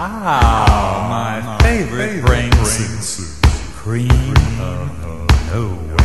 [0.00, 3.26] Ah, my favorite brain soup.
[3.74, 4.08] Cream
[4.60, 5.97] of nowhere.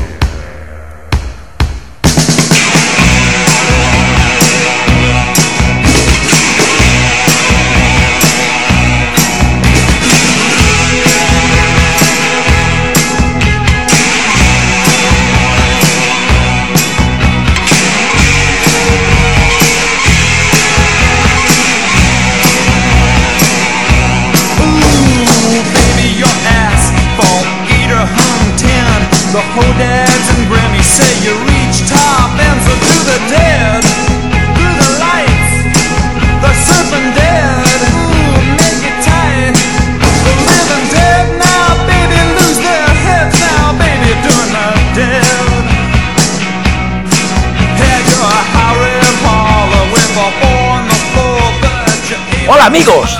[52.74, 53.18] Amigos,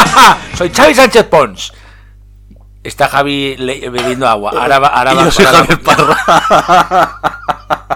[0.56, 1.72] soy Xavi Sánchez Pons.
[2.82, 4.52] Está Javi bebiendo agua.
[4.58, 7.20] Ahora va, ahora Y va- yo soy Javier Parra.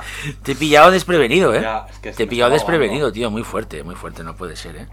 [0.43, 1.61] Te he pillado desprevenido, ¿eh?
[1.63, 3.31] Ya, es que Te he me pillado desprevenido, tío.
[3.31, 4.25] Muy fuerte, muy fuerte.
[4.25, 4.87] No puede ser, ¿eh?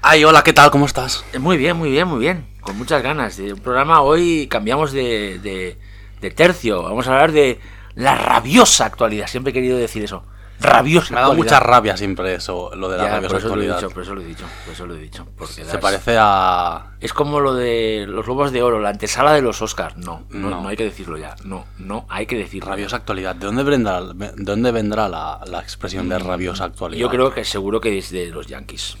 [0.00, 0.70] Ay, hola, ¿qué tal?
[0.70, 1.24] ¿Cómo estás?
[1.34, 2.46] Eh, Muy bien, muy bien, muy bien.
[2.62, 3.38] Con muchas ganas.
[3.38, 5.78] Un programa hoy cambiamos de, de-
[6.20, 6.82] de tercio.
[6.82, 7.60] Vamos a hablar de
[7.94, 9.26] la rabiosa actualidad.
[9.26, 10.24] Siempre he querido decir eso.
[10.62, 13.48] Rabiosa Me ha dado mucha rabia siempre eso, lo de la Ya, rabiosa por eso
[13.48, 13.76] lo he actualidad.
[13.76, 15.26] dicho, por eso lo he dicho, por eso lo he dicho.
[15.36, 16.92] Porque Se das- parece a...
[17.00, 19.96] Es como lo de los Lobos de Oro, la antesala de los Oscars.
[19.96, 20.62] No, no, No.
[20.62, 21.34] no hay que decirlo ya.
[21.44, 22.70] No, no hay que decirlo.
[22.70, 23.34] Rabiosa actualidad.
[23.34, 27.00] ¿De dónde vendrá, de dónde vendrá la, la expresión de rabiosa actualidad?
[27.00, 28.96] Yo creo que seguro que es de los Yankees.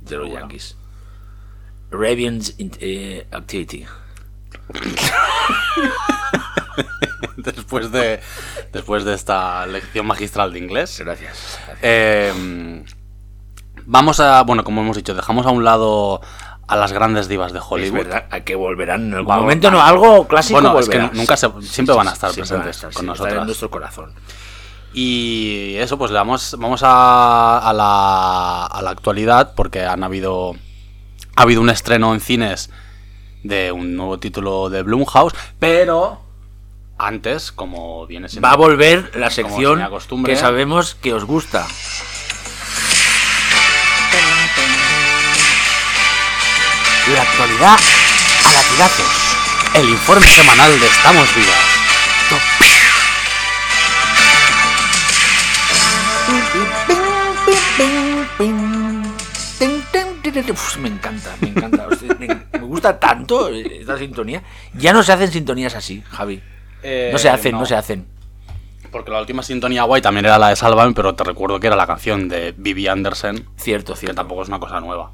[0.00, 0.30] De los.
[0.30, 0.76] Yankees.
[1.90, 3.86] Ravians in- eh, Activity.
[7.56, 8.20] después de
[8.72, 10.98] después de esta lección magistral de inglés.
[11.04, 11.58] Gracias.
[11.66, 11.78] gracias.
[11.82, 12.84] eh,
[13.86, 16.20] vamos a, bueno, como hemos dicho, dejamos a un lado
[16.66, 17.98] a las grandes divas de es Hollywood.
[18.04, 21.14] verdad, a que volverán en algún Vamos, momento, no, algo clásico Bueno, es que volverá.
[21.16, 23.70] nunca se- siempre van a estar siempre van a presentes estar, con estarán en nuestro
[23.70, 24.12] corazón.
[24.92, 30.54] Y eso, pues le damos, vamos a, a la, a la actualidad porque han habido,
[31.36, 32.70] ha habido un estreno en cines
[33.42, 36.20] de un nuevo título de Blumhouse, pero
[36.98, 38.46] antes, como viene siendo...
[38.46, 39.82] Va a volver la sección
[40.24, 41.66] que sabemos que os gusta.
[47.14, 47.78] La actualidad
[48.44, 49.06] a latigazos.
[49.74, 51.68] el informe semanal de Estamos Vivas.
[60.50, 61.88] Uf, me encanta, me encanta.
[62.52, 64.42] Me gusta tanto esta sintonía.
[64.74, 66.42] Ya no se hacen sintonías así, Javi.
[67.12, 68.06] No se hacen, no, se hacen.
[68.90, 71.76] Porque la última sintonía guay también era la de Salvan, pero te recuerdo que era
[71.76, 74.16] la canción de Vivi Anderson, Cierto, que cierto.
[74.16, 75.12] tampoco es una cosa nueva.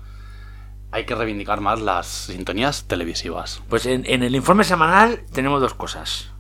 [0.92, 3.62] Hay que reivindicar más las sintonías televisivas.
[3.68, 6.30] Pues en, en el informe semanal tenemos dos cosas.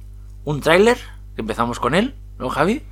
[0.44, 0.96] Un tráiler,
[1.34, 2.82] que empezamos con él, ¿no, Javi?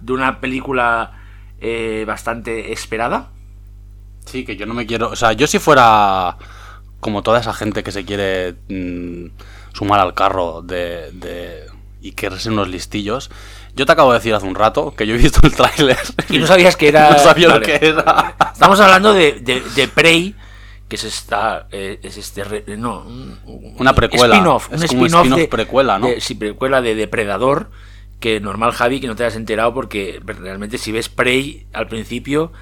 [0.00, 1.18] De una película
[1.60, 3.30] eh, bastante esperada.
[4.26, 5.08] Sí, que yo no me quiero.
[5.10, 6.36] O sea, yo si fuera
[7.00, 9.30] como toda esa gente que se quiere mm,
[9.72, 11.66] sumar al carro de, de-
[12.00, 13.30] y quererse unos listillos.
[13.74, 15.98] Yo te acabo de decir hace un rato que yo he visto el tráiler.
[16.30, 17.10] Y no sabías que era...
[17.12, 18.34] No sabía lo que era.
[18.52, 20.34] Estamos hablando de, de, de Prey,
[20.88, 21.66] que es esta...
[21.70, 22.44] eh, es este...
[22.44, 24.34] re- no, un- un Una precuela.
[24.36, 24.68] Spin-off.
[24.72, 26.06] Un spin-off de- precuela, ¿no?
[26.08, 27.70] de- sí, precuela de Depredador.
[28.20, 32.52] Que normal, Javi, que no te has enterado porque realmente si ves Prey al principio...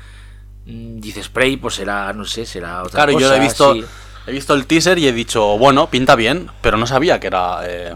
[0.66, 3.26] mm, Dices Prey, pues será, no sé, será otra Claro, cosa.
[3.28, 3.84] yo he visto, sí.
[4.26, 7.60] he visto el teaser y he dicho, bueno, pinta bien, pero no sabía que era
[7.64, 7.94] eh,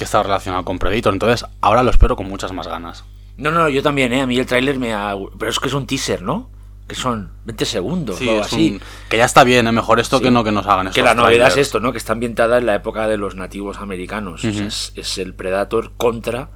[0.00, 1.12] que estaba relacionado con Predator.
[1.12, 3.04] Entonces, ahora lo espero con muchas más ganas.
[3.36, 4.22] No, no, yo también, ¿eh?
[4.22, 5.14] A mí el tráiler me ha...
[5.38, 6.48] Pero es que es un teaser, ¿no?
[6.88, 8.70] Que son 20 segundos Sí, o así.
[8.72, 8.80] un-
[9.10, 9.72] que ya está bien, ¿eh?
[9.72, 10.24] mejor esto Sí.
[10.24, 11.92] que no que nos hagan Que la novedad es esto, ¿no?
[11.92, 14.42] Que está ambientada en la época de los nativos americanos.
[14.44, 16.48] O sea, es, es el Predator contra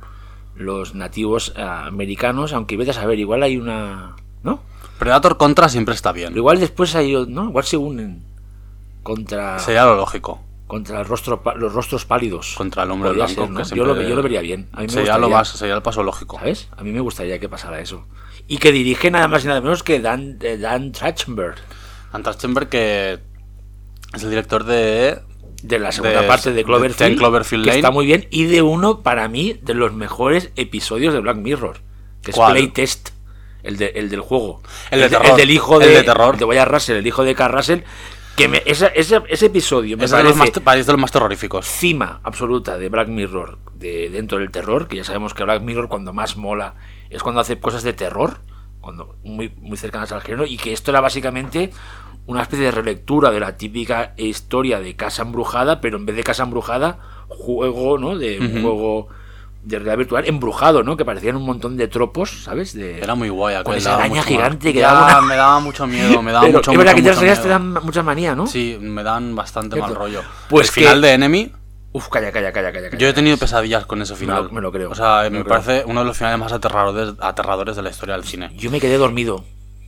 [0.56, 4.16] los nativos eh, americanos, aunque vete a saber, igual hay una...
[4.42, 4.60] ¿No?
[4.98, 6.36] Predator contra siempre está Pero bien.
[6.38, 7.12] igual después hay...
[7.28, 7.44] ¿No?
[7.50, 8.24] Igual se unen
[9.02, 9.58] contra...
[9.58, 10.40] Sería lo lógico.
[10.66, 12.54] Contra el rostro, los rostros pálidos.
[12.56, 13.62] Contra el hombre Podría blanco, ser, ¿no?
[13.62, 14.68] que yo, lo, yo lo vería bien.
[14.72, 15.36] A mí me Sería, lo gustaría.
[15.36, 16.38] más, sería el paso lógico.
[16.38, 16.68] ¿Sabes?
[16.76, 18.06] A mí me gustaría que pasara eso.
[18.48, 21.56] Y que dirige nada más y nada menos que Dan, eh, Dan Trachtenberg.
[22.12, 23.18] Antas Chamber, que
[24.14, 25.18] es el director de.
[25.62, 27.78] De la segunda De- parte de de Cloverfield, Cloverfield que Lane.
[27.80, 31.78] está muy bien, y de uno, para mí, de los mejores episodios de Black Mirror,
[32.22, 32.52] que es ¿Cuál?
[32.52, 33.10] Playtest,
[33.62, 34.62] el, de- el del juego.
[34.90, 35.36] El de de- terror.
[35.38, 36.36] del hijo El de, de terror.
[36.36, 37.80] de Wyatt Russell, el hijo de Carl Russell,
[38.36, 41.00] que me, esa- ese, ese episodio me Es de los, parece más, parece de los
[41.00, 41.66] más terroríficos.
[41.66, 45.88] cima absoluta de Black Mirror de dentro del terror, que ya sabemos que Black Mirror
[45.88, 46.74] cuando más mola
[47.10, 48.38] es cuando hace cosas de terror,
[48.80, 51.70] cuando muy, muy cercanas al género, y que esto era básicamente
[52.26, 56.24] una especie de relectura de la típica historia de Casa Embrujada, pero en vez de
[56.24, 56.98] Casa Embrujada,
[57.28, 58.16] juego, ¿no?
[58.16, 59.08] De un juego
[59.64, 60.96] de realidad virtual embrujado, ¿no?
[60.96, 62.74] Que parecían un montón de tropos, ¿sabes?
[62.74, 62.98] De...
[63.00, 63.54] Era muy guay.
[63.54, 66.44] aquel, Con esa araña gigante que Ya, daba una- Me daba mucho miedo, me daba
[66.46, 67.58] Pero mucho es verdad mucho, que mucho arañas te miedo.
[67.74, 68.46] dan mucha manía, ¿no?
[68.46, 69.92] Sí, me dan bastante Cierto.
[69.94, 70.22] mal rollo.
[70.48, 71.52] Pues el final de Enemy,
[71.92, 72.90] Uf, calla, calla, calla, calla.
[72.90, 72.98] calla.
[72.98, 74.44] yo he tenido pesadillas con ese final.
[74.44, 74.90] lo- me lo creo.
[74.90, 75.60] O sea, Me me, lo creo.
[75.62, 78.50] parece uno de los finales más aterradores, aterradores de la historia del cine.
[78.56, 79.44] Yo me quedé dormido.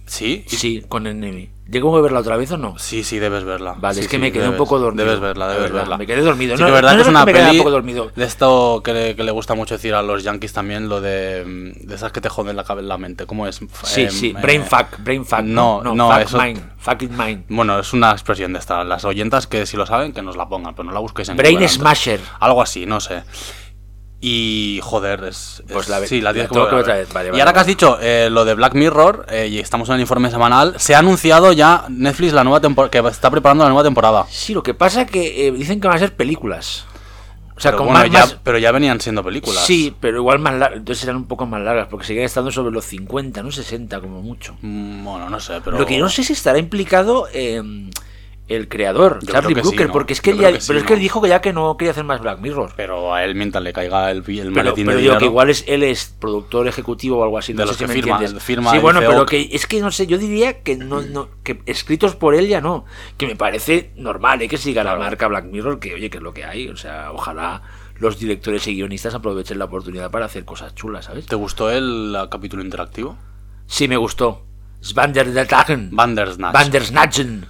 [0.07, 0.45] ¿Sí?
[0.47, 1.51] Sí, con Enemy.
[1.69, 2.79] ¿Llego a verla otra vez o no?
[2.79, 3.75] Sí, sí, debes verla.
[3.77, 5.05] Vale, Sí, es que sí, me quedé un debes- poco dormido.
[5.05, 5.99] Debes verla, La debes verdad, verla.
[5.99, 6.57] me quedé dormido.
[6.57, 8.13] Sí, No- verdad no que es una peli un poco dormido.
[8.15, 11.45] de esto que le, que le gusta mucho decir a los yankees también, lo de,
[11.45, 13.27] mm, de esas que te joden la, cabe- la mente.
[13.27, 13.59] ¿Cómo es?
[13.83, 15.41] Sí, Em, sí, eh, brain fuck, brain fuck.
[15.41, 17.45] no, no, no, fuck eso- mind, fucking mind.
[17.49, 18.85] Bueno, es una expresión de esta.
[18.85, 21.37] Las oyentas que si lo saben, que nos la pongan, pero no la busquéis en
[21.37, 22.21] Brain Google smasher.
[22.39, 23.25] Algo así, no sé.
[24.21, 25.63] Y joder, es.
[25.71, 27.53] Pues es- la ve- sí, la tienes que que otra vez, vale, y vale, ahora
[27.53, 30.75] que has dicho eh, lo de Black Mirror, eh, y estamos en el informe semanal,
[30.79, 34.27] se ha anunciado ya Netflix la nueva temporada, que está preparando la nueva temporada.
[34.31, 36.87] Sí, lo que pasa que eh, dicen que van a ser películas.
[37.57, 39.65] O sea, Pero, con bueno, más, ya, más- pero ya venían siendo películas.
[39.65, 40.79] Sí, pero igual más largas.
[40.79, 44.21] Entonces serán un poco más largas, porque siguen estando sobre los 50, no 60 como
[44.23, 44.57] mucho.
[44.63, 45.79] Mm, Bueno, no sé, pero.
[45.79, 47.63] Lo que no sé si estará implicado eh,
[48.49, 49.93] el creador, Yo Charlie sí, Brooker, ¿no?
[49.93, 51.77] porque es que él ya- que sí, pero es que dijo que ya que no
[51.77, 52.73] quería hacer más Black Mirror.
[52.77, 55.19] Pero a él mientras le caiga el, el Pero, maletín pero de digo dinero.
[55.19, 57.53] que igual es, él es productor ejecutivo o algo así.
[57.53, 57.95] De no los sé si que me
[58.41, 61.61] firma- sí, bueno, pero que es que no sé, yo diría que no, no que
[61.67, 62.85] escritos por él ya no.
[63.17, 64.49] Que me parece normal, ¿eh?
[64.49, 66.69] que siga la marca Black Mirror, que oye, que es lo que hay.
[66.69, 67.63] O sea, ojalá
[67.99, 71.27] los directores y guionistas aprovechen la oportunidad para hacer cosas chulas, ¿sabes?
[71.27, 73.17] ¿Te gustó el capítulo interactivo?
[73.67, 74.45] Sí, me gustó.
[74.83, 75.91] Svanderdagen.
[75.93, 76.53] Bandersnatch.
[76.53, 77.47] Bandersnatchen.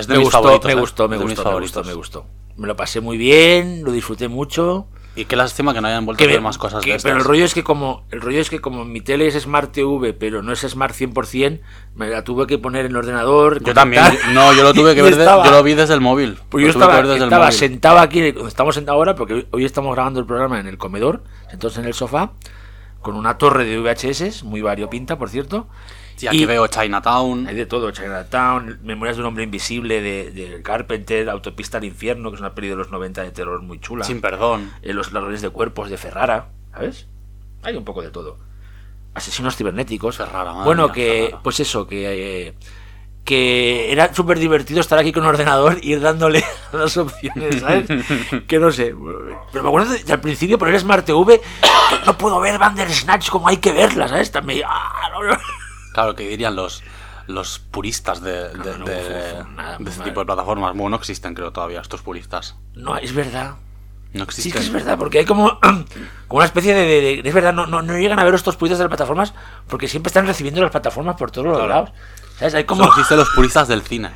[0.00, 0.66] Es de Me mis gustó, favoritos.
[0.66, 0.80] me ¿eh?
[0.80, 2.26] gustó, me de gustó, me gustó, me gustó.
[2.56, 4.86] Me lo pasé muy bien, lo disfruté mucho.
[5.16, 7.16] Y qué lástima que no hayan vuelto Que a ver más cosas que- de pero
[7.16, 10.12] el rollo es que como el rollo es que como mi tele es Smart TV
[10.12, 11.60] pero no es Smart 100%
[11.96, 14.04] me la tuve que poner en el ordenador Yo también.
[14.32, 15.16] No, yo lo tuve que ver.
[15.16, 16.38] de- estaba- yo lo vi desde el móvil.
[16.48, 20.26] pues yo estaba, estaba sentado aquí donde estamos sentados ahora porque hoy- estamos grabando el
[20.26, 22.30] programa en el comedor sentados en el sofá
[23.02, 25.66] con una torre de VHS muy variopinta por cierto
[26.18, 27.46] Sí, aquí y- veo Chinatown.
[27.46, 32.30] hay de todo, Chinatown, Memorias de un hombre invisible de, de Carpenter, Autopista al infierno,
[32.30, 34.04] que es una peli de los 90 de terror muy chula.
[34.04, 34.70] Sin perdón.
[34.82, 37.06] eh, los ladrones de cuerpos de Ferrara, ¿sabes?
[37.62, 38.36] Hay un poco de todo.
[39.14, 40.16] Asesinos cibernéticos.
[40.16, 41.42] Ferrara, madre bueno, mía, que, Ferrara.
[41.42, 42.54] pues eso, que, eh,
[43.24, 46.42] que era súper divertido estar aquí con un ordenador y ir dándole
[46.72, 47.86] las opciones, ¿sabes?
[48.46, 48.94] que no sé.
[49.52, 53.48] Pero me acuerdo de, al principio poner Smart TV, que no puedo ver Bandersnatch como
[53.48, 54.30] hay que verla, ¿sabes?
[54.32, 55.36] También, ah, no, no.
[55.98, 56.82] Claro, que dirían los
[57.26, 60.72] los puristas de, de, no, de- uf, uf, nada, de este tipo de plataformas.
[60.74, 62.56] Bueno, no existen, creo, todavía, estos puristas.
[62.74, 63.56] No, es verdad.
[64.14, 64.52] No Sí, existen.
[64.52, 65.58] es que es verdad, porque hay como,
[66.28, 68.84] como una especie de, Es verdad, no, no, no llegan a ver estos puristas de
[68.84, 69.34] las plataformas
[69.66, 71.90] porque siempre están recibiendo las plataformas por todos los lados.
[72.38, 72.54] ¿Sabes?
[72.54, 72.82] Hay como...
[72.84, 74.10] Solo existen los puristas del cine.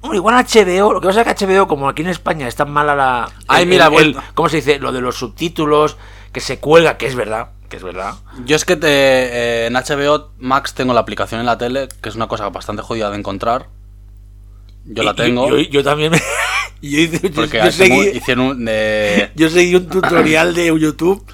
[0.00, 2.70] Hombre, igual HBO, lo que pasa es que HBO, como aquí en España es tan
[2.70, 3.28] mala la...
[3.48, 4.16] Ay, el- mira, el-.
[4.34, 4.78] ¿Cómo se dice?
[4.78, 5.98] Lo de los subtítulos,
[6.32, 8.16] que se cuelga, que es verdad, que es verdad.
[8.44, 12.10] Yo es que te, eh, en HBO Max tengo la aplicación en la tele, que
[12.10, 13.68] es una cosa bastante jodida de encontrar.
[14.84, 15.48] Yo la Y- tengo.
[15.48, 16.10] Yo, yo también...
[16.12, 16.18] me-
[16.82, 18.64] yo, hice- yo- seguí, hicieron un.
[18.64, 21.24] de- yo seguí un tutorial de YouTube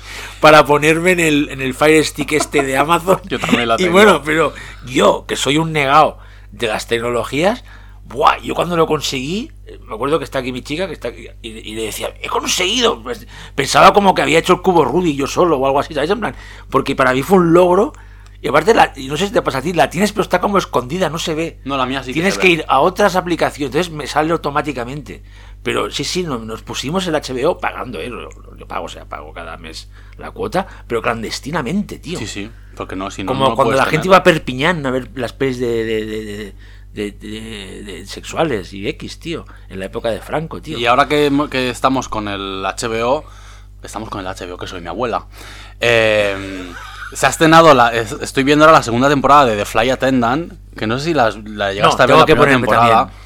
[0.41, 3.21] para ponerme en el, en el Fire Stick este de Amazon.
[3.29, 3.93] Yo también la Y tengo.
[3.93, 4.53] bueno, pero
[4.87, 6.19] yo, que soy un negado
[6.53, 7.65] de las tecnologías,
[8.09, 11.09] buah, yo cuando lo conseguí, eh, me acuerdo que está aquí mi chica, que está
[11.09, 13.03] aquí, y, y le decía, he conseguido.
[13.03, 16.11] Pues, pensaba como que había hecho el cubo Ruby yo solo o algo así, ¿sabes?
[16.11, 16.35] En plan,
[16.71, 17.93] porque para mí fue un logro.
[18.43, 20.41] Y aparte, la, y no sé si te pasa a ti, la tienes, pero está
[20.41, 21.59] como escondida, no se ve.
[21.65, 25.23] No, la mía sí Tienes que ir a otras aplicaciones, entonces me sale automáticamente.
[25.63, 28.13] Pero sí, sí, no- nos pusimos el HBO pagando, ¿eh?
[28.59, 32.19] Yo pago, o sea, pago cada mes la cuota, pero clandestinamente, tío.
[32.19, 32.51] Sí, sí.
[32.77, 33.33] Porque no, si no.
[33.33, 34.07] Como no cuando la gente tener.
[34.07, 36.55] iba a Perpiñán a ver las pelis de, de, de- de-
[36.97, 40.79] de- de- de sexuales y X, tío, en la época de Franco, tío.
[40.79, 43.25] Y ahora que, que estamos con el HBO,
[43.83, 45.27] estamos con el HBO, que soy mi abuela.
[45.81, 46.73] eh,
[47.13, 50.53] se ha estrenado, la, es- estoy viendo ahora la segunda temporada de The Fly Attendant,
[50.77, 52.97] que no sé si las- la, llegaste No, a ver la que primera temporada.
[52.99, 53.19] también.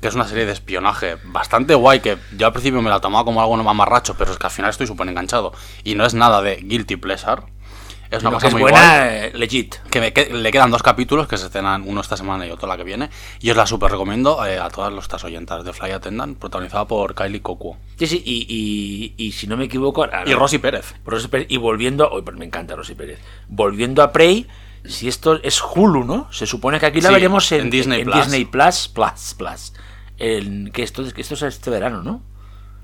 [0.00, 3.24] Que es una serie de espionaje bastante guay, que yo al principio me la tomaba
[3.24, 5.52] como algo mamarracho, pero es que al final estoy súper enganchado.
[5.84, 7.42] Y no es nada de guilty pleasure.
[8.12, 9.76] Es una cosa es muy buena, eh, legit.
[9.90, 12.68] que me que- le quedan dos capítulos que se estrenan uno esta semana y otro
[12.68, 13.08] la que viene
[13.40, 17.14] y os la super recomiendo eh, a todas nuestras oyentas de Fly Attendant protagonizada por
[17.14, 18.46] Kylie Cocuo Sí, sí, y,
[19.18, 20.04] y, y si no me equivoco...
[20.04, 23.18] ahora- y Rosy Pérez Rosy Pérez, y volviendo, pues me encanta Rosy Pérez.
[23.48, 24.46] Volviendo a Prey,
[24.84, 26.28] si esto es Hulu, ¿no?
[26.32, 28.16] Se supone que aquí la Sí, veremos en, en Disney en Plus.
[28.16, 29.72] Disney Plus, Plus, Plus.
[30.18, 32.22] Que esto, que esto es este verano, ¿no?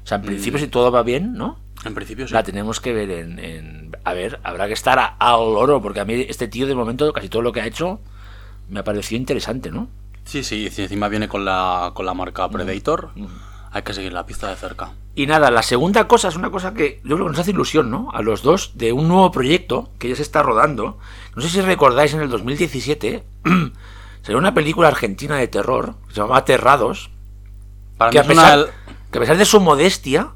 [0.04, 0.26] O sea, en Mm.
[0.26, 1.58] principio, si todo va bien, ¿no?
[1.84, 2.34] En principio sí.
[2.34, 6.00] la tenemos que ver en, en- A ver, habrá que estar a- al oro, porque
[6.00, 8.00] a mí este tío de momento casi todo lo que ha hecho
[8.68, 9.88] me ha parecido interesante, ¿no?
[10.24, 12.18] Sí, sí, encima viene con la, con la Mm.
[12.18, 13.10] marca Predator,
[13.70, 14.90] hay que seguir la pista de cerca.
[15.14, 17.90] Y nada, la segunda cosa es una cosa que yo creo que nos hace ilusión,
[17.90, 18.10] ¿no?
[18.12, 20.98] A los dos, de un nuevo proyecto que ya se está rodando.
[21.34, 23.24] No sé si recordáis, en el 2017
[24.22, 27.10] salió una película argentina de terror que se llamaba Aterrados,
[27.96, 28.68] Para que mí a, es una pesar, del-
[29.10, 30.28] que a pesar de su modestia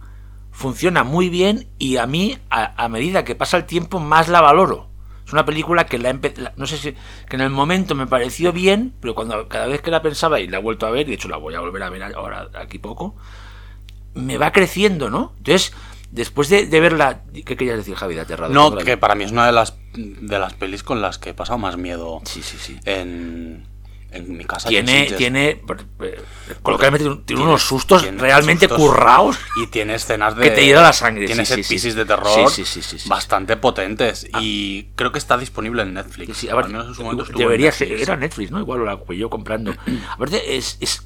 [0.62, 4.40] funciona muy bien y a mí, a, a medida que pasa el tiempo, más la
[4.40, 4.88] valoro.
[5.26, 6.92] Es una película que la, he empe- la- no sé si
[7.28, 10.46] que en el momento me pareció bien, pero cuando cada vez que la pensaba y
[10.48, 12.48] la he vuelto a ver, y de hecho la voy a volver a ver ahora
[12.54, 13.14] aquí poco,
[14.14, 15.32] me va creciendo, ¿no?
[15.38, 15.72] Entonces,
[16.10, 18.52] después de, de verla, ¿qué querías decir, Javi, de aterrado?
[18.52, 21.34] No, que para mí es una de las de las pelis con las que he
[21.34, 22.78] pasado más miedo Sí, sí, sí.
[22.84, 23.66] en,
[24.12, 24.68] en mi casa.
[24.68, 25.48] Tiene, tiene,
[26.00, 26.22] eh,
[26.62, 29.38] coloquialmente, tiene, tiene unos sustos Tiene realmente sustos currados.
[29.62, 30.42] Y tiene escenas de.
[30.44, 31.90] Que te hiela la sangre, Tiene sí, sí, sí.
[31.92, 33.08] de terror Sí, sí, sí, sí, sí.
[33.08, 34.26] bastante potentes.
[34.40, 36.44] Y creo que está disponible en Netflix.
[36.50, 38.08] A ver, Al menos en su momento debería en ser, Netflix.
[38.08, 38.60] era Netflix, ¿no?
[38.60, 39.74] Igual la fui yo comprando.
[40.10, 41.02] Aparte, es, es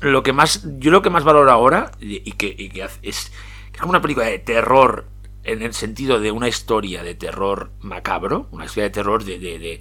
[0.00, 2.98] lo que más, yo lo que más valoro ahora, y, y que, y que hace-
[3.02, 3.32] es,
[3.72, 5.06] es como una película de terror,
[5.44, 9.58] en el sentido de una historia de terror macabro, una historia de terror de, de,
[9.58, 9.80] de-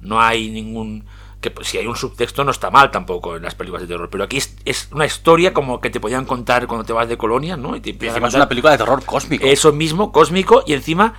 [0.00, 1.06] no hay ningún,
[1.40, 4.08] que pues, si hay un subtexto no está mal tampoco en las películas de terror,
[4.10, 7.16] pero aquí es, es una historia como que te podían contar cuando te vas de
[7.16, 7.76] colonia, ¿no?
[7.76, 9.46] Y te Y encima es una película de terror cósmico.
[9.46, 11.14] eso mismo, cósmico, y encima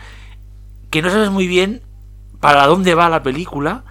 [0.90, 1.82] que no sabes muy bien
[2.42, 3.84] para dónde va la película,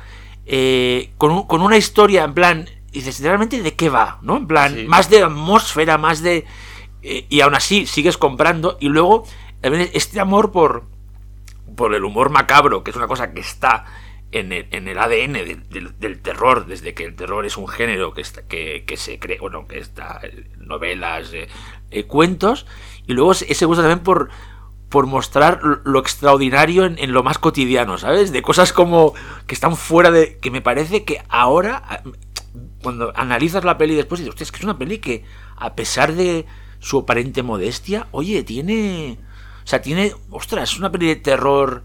[0.47, 4.37] eh, con, un- con una historia en plan, dices, realmente de qué va, ¿no?
[4.37, 4.85] En plan, Sí.
[4.87, 6.45] más de atmósfera, más de...
[7.03, 9.25] eh, y aún así sigues comprando, y luego
[9.61, 10.85] también este amor por,
[11.77, 13.85] por el humor macabro, que es una cosa que está
[14.31, 18.21] en el, en el ADN del, terror, desde que el terror es un género que,
[18.21, 21.49] está, que, que se cree, bueno, que está en novelas, eh,
[21.91, 22.67] eh, cuentos,
[23.07, 24.29] y luego ese gusto también por,
[24.91, 28.31] por mostrar lo- extraordinario en, en lo más cotidiano, ¿sabes?
[28.33, 29.15] De cosas como
[29.47, 30.37] que están fuera de...
[30.39, 32.03] que me parece que ahora,
[32.83, 35.25] cuando analizas la peli después, dices, es que es una peli que,
[35.57, 36.45] a pesar de
[36.81, 39.19] su aparente modestia, oye, tiene...
[39.65, 40.13] O sea, tiene...
[40.31, 41.83] Ostras, es una peli de terror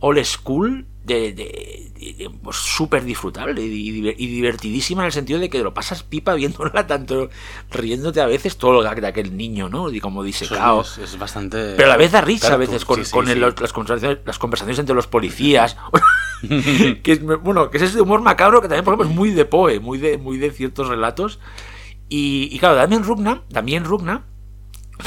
[0.00, 5.48] old school, de, de- de- pues, súper disfrutable y, y divertidísima en el sentido de
[5.48, 7.30] que lo pasas pipa viéndola tanto
[7.70, 9.90] riéndote a veces todo gag de aquel niño, ¿no?
[9.90, 10.82] Y como disecado.
[10.82, 11.74] es, es bastante.
[11.76, 14.18] Pero a la vez da risa a veces con, sí, sí, con el- las, conversaciones,
[14.24, 15.76] las conversaciones entre los policías.
[16.42, 19.44] que es, bueno, que es ese humor macabro que también, por ejemplo, es muy de
[19.46, 21.38] Poe, muy de, muy de ciertos relatos.
[22.08, 24.24] Y, y claro, Damien Rugna, Damien Rugna,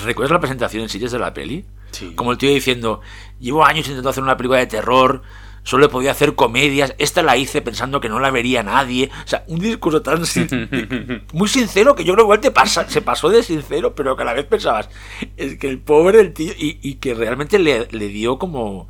[0.05, 1.65] ¿recuerdas la presentación en sitios de la peli?
[1.91, 2.13] Sí.
[2.15, 3.01] Como el tío diciendo,
[3.39, 5.21] llevo años intentando hacer una película de terror,
[5.63, 9.09] solo he podido hacer comedias, esta la hice pensando que no la vería nadie.
[9.25, 12.89] O sea, un discurso tan sin- muy sincero que yo creo que igual te pasa,
[12.89, 14.89] se pasó de sincero, pero que a la vez pensabas,
[15.37, 18.87] es que el pobre el tío, y, y que realmente le, le dio como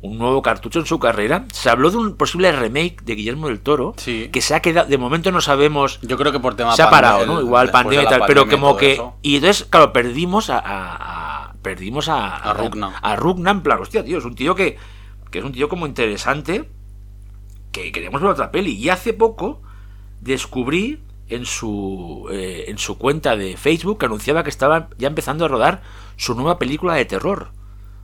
[0.00, 1.46] un nuevo cartucho en su carrera.
[1.52, 4.28] Se habló de un posible remake de Guillermo del Toro, Sí.
[4.30, 6.90] que se ha quedado, de momento no sabemos Yo creo que por tema se ha
[6.90, 7.40] parado, el- ¿no?
[7.40, 9.14] Igual pandemia de y tal, pero pandemia y como que eso.
[9.22, 12.98] y entonces claro perdimos a, a- a- perdimos a A Rugna.
[13.00, 14.76] a Rugna en plan, hostia, tío, es un tío que
[15.34, 16.70] que es un tío como interesante
[17.72, 19.62] que queríamos ver otra peli y hace poco
[20.20, 25.44] descubrí en su eh, en su cuenta de Facebook que anunciaba que estaba ya empezando
[25.44, 25.82] a rodar
[26.16, 27.50] su nueva película de terror.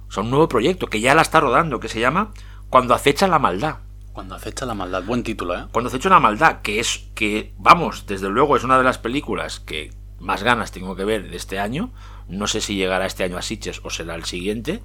[0.08, 2.32] O sea, un nuevo proyecto que ya la está rodando, que se llama
[2.68, 3.76] Cuando acecha la maldad.
[4.12, 5.04] Cuando acecha la maldad.
[5.04, 5.66] Buen título, ¿eh?
[5.70, 9.60] Cuando acecha la maldad, que es que, vamos, desde luego es una de las películas
[9.60, 11.92] que más ganas tengo que ver de este año.
[12.26, 14.82] No sé si llegará este año a Sitges o será el siguiente.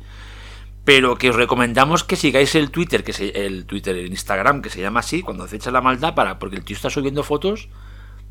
[0.85, 4.69] Pero que os recomendamos que sigáis el Twitter, que se, el Twitter, el Instagram, que
[4.69, 7.67] se llama así, cuando acecha la maldad, para, porque el tío está subiendo fotos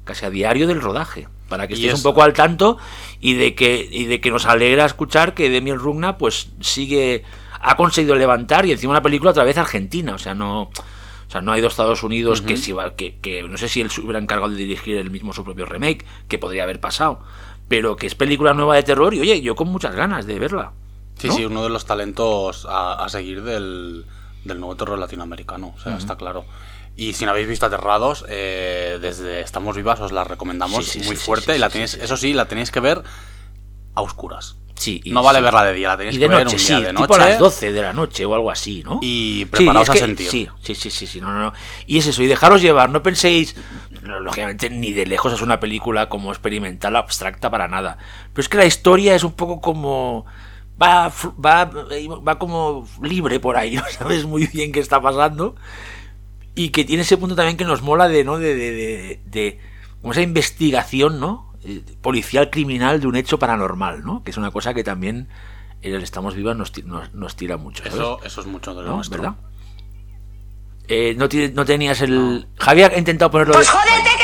[0.04, 2.78] casi a diario del rodaje, para que estéis es- un poco al tanto
[3.20, 7.24] y de que y de que nos alegra escuchar que Demian Rugna pues sigue
[7.60, 11.40] ha conseguido levantar y encima una película otra vez argentina, o sea, no o sea,
[11.40, 13.90] no ha ido a Estados Unidos que, si va- que, que no sé si él
[13.90, 17.20] se hubiera encargado de dirigir el mismo su propio remake, que podría haber pasado,
[17.66, 20.72] pero que es película nueva de terror y oye, yo con muchas ganas de verla.
[21.18, 21.34] Sí, ¿no?
[21.34, 24.04] sí, uno de los talentos a, a seguir del,
[24.44, 26.44] del nuevo terror latinoamericano, o sea, está claro.
[26.96, 31.06] Y si no habéis visto Aterrados, eh, desde Estamos Vivas os la recomendamos Sí, sí,
[31.06, 31.56] muy sí, fuerte.
[31.56, 31.94] y la tenéis.
[31.94, 33.02] Eso sí, la tenéis que ver
[33.94, 34.56] a oscuras.
[34.76, 36.74] Sí, no vale verla de día, la tenéis Y que de ver noche, un sí,
[36.74, 37.30] día de tipo a noche.
[37.30, 38.98] las 12 de la noche o algo así, ¿no?
[39.02, 40.28] Y Sí, preparaos a sentir.
[40.28, 41.52] Sí, sí, sí, sí, sí, no, no, no.
[41.86, 43.54] Y es eso, y dejaros llevar, no penséis,
[44.02, 47.98] no, lógicamente ni de lejos es una película como experimental abstracta para nada,
[48.32, 50.26] pero es que la historia es un poco como
[50.80, 51.12] va
[51.44, 55.54] va va como libre por ahí, no sabes muy bien qué está pasando
[56.54, 59.60] y que tiene ese punto también que nos mola de no de de, de, de-
[60.00, 61.52] como esa investigación, ¿no?
[61.64, 64.22] Eh, policial criminal de un hecho paranormal, ¿no?
[64.22, 65.28] Que es una cosa que también
[65.80, 67.82] en el Estamos Vivas nos, ti- nos, nos tira mucho.
[67.84, 67.94] ¿sabes?
[67.98, 68.96] Eso, eso es mucho de lo ¿No?
[68.96, 69.22] nuestro.
[69.22, 69.36] ¿Verdad?
[70.88, 72.46] Eh, no, tiene- no tenías el.
[72.58, 73.54] Javier ha intentado ponerlo.
[73.54, 74.23] Pues de- jódete.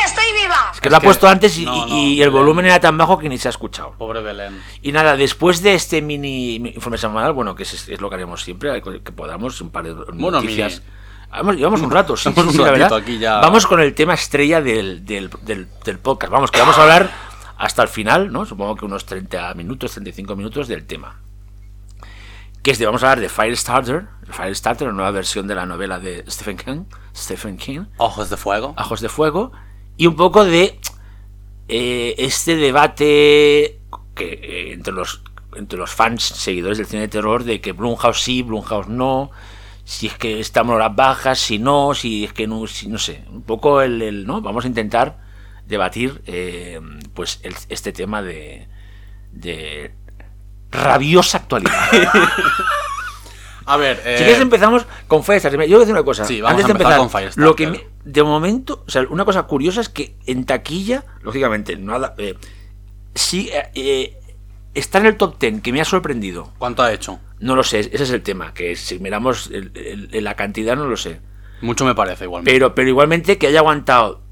[0.81, 2.33] Es que lo ha que- puesto antes y, no, y- no, y el Belén.
[2.33, 3.93] volumen era tan bajo que ni se ha escuchado.
[3.99, 4.63] Pobre Belén.
[4.81, 8.43] Y nada, después de este mini informe semanal, bueno, que es, es lo que haremos
[8.43, 10.83] siempre, que podamos, un par de Bueno, noticias.
[11.31, 12.95] Vamos, llevamos un rato, sí, un sí, la ratito verdad.
[12.95, 13.41] aquí ya.
[13.41, 16.33] Vamos con el tema estrella del, del, del- del podcast.
[16.33, 17.11] Vamos, que vamos a hablar
[17.59, 18.47] hasta el final, ¿no?
[18.47, 21.21] Supongo que unos 30 minutos, 35 minutos del tema.
[22.63, 25.99] Que es de, vamos a hablar de Firestarter, Firestarter, la nueva versión de la novela
[25.99, 26.85] de Stephen King,
[27.17, 28.75] Stephen King, Ojos de fuego.
[28.77, 29.53] Ajos de Fuego,
[30.01, 30.79] y un poco de
[31.69, 33.79] eh, este debate
[34.15, 35.23] que eh, entre los
[35.57, 39.31] entre los fans seguidores del cine de terror de que Blumhouse sí, Blumhouse no,
[39.85, 43.83] si es que estamos horas bajas, si no, si es que no, sé, un poco
[43.83, 45.19] el, el- no, vamos a intentar
[45.67, 46.81] debatir eh,
[47.15, 48.69] pues el- este tema de
[49.33, 49.93] de
[50.71, 51.75] rabiosa actualidad.
[53.73, 55.61] A ver, eh, Si quieres empezamos con Firestarter.
[55.63, 56.25] Yo voy a decir una cosa.
[56.25, 57.45] Sí, vamos Antes a de empezar empezar, con.
[57.45, 61.77] Lo que me- de momento, o sea, una cosa curiosa es que en taquilla, lógicamente,
[61.77, 62.35] nada, eh,
[63.15, 64.17] sí eh, eh,
[64.75, 66.53] está en el top 10, que me ha sorprendido.
[66.59, 67.19] ¿cuánto ha hecho?
[67.39, 69.73] No lo sé, ese es el tema, que si miramos el-
[70.13, 71.21] el- la cantidad no lo sé.
[71.63, 72.51] Mucho me parece igualmente.
[72.53, 74.23] Pero, pero igualmente que haya aguantado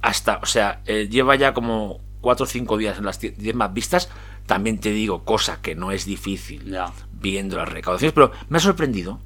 [0.00, 3.72] hasta, o sea, eh, lleva ya como 4 o 5 días en las 10 más
[3.72, 4.08] vistas,
[4.46, 6.86] también te digo, cosa que no es difícil Ya.
[7.22, 9.18] Viendo las recaudaciones, pero me ha sorprendido.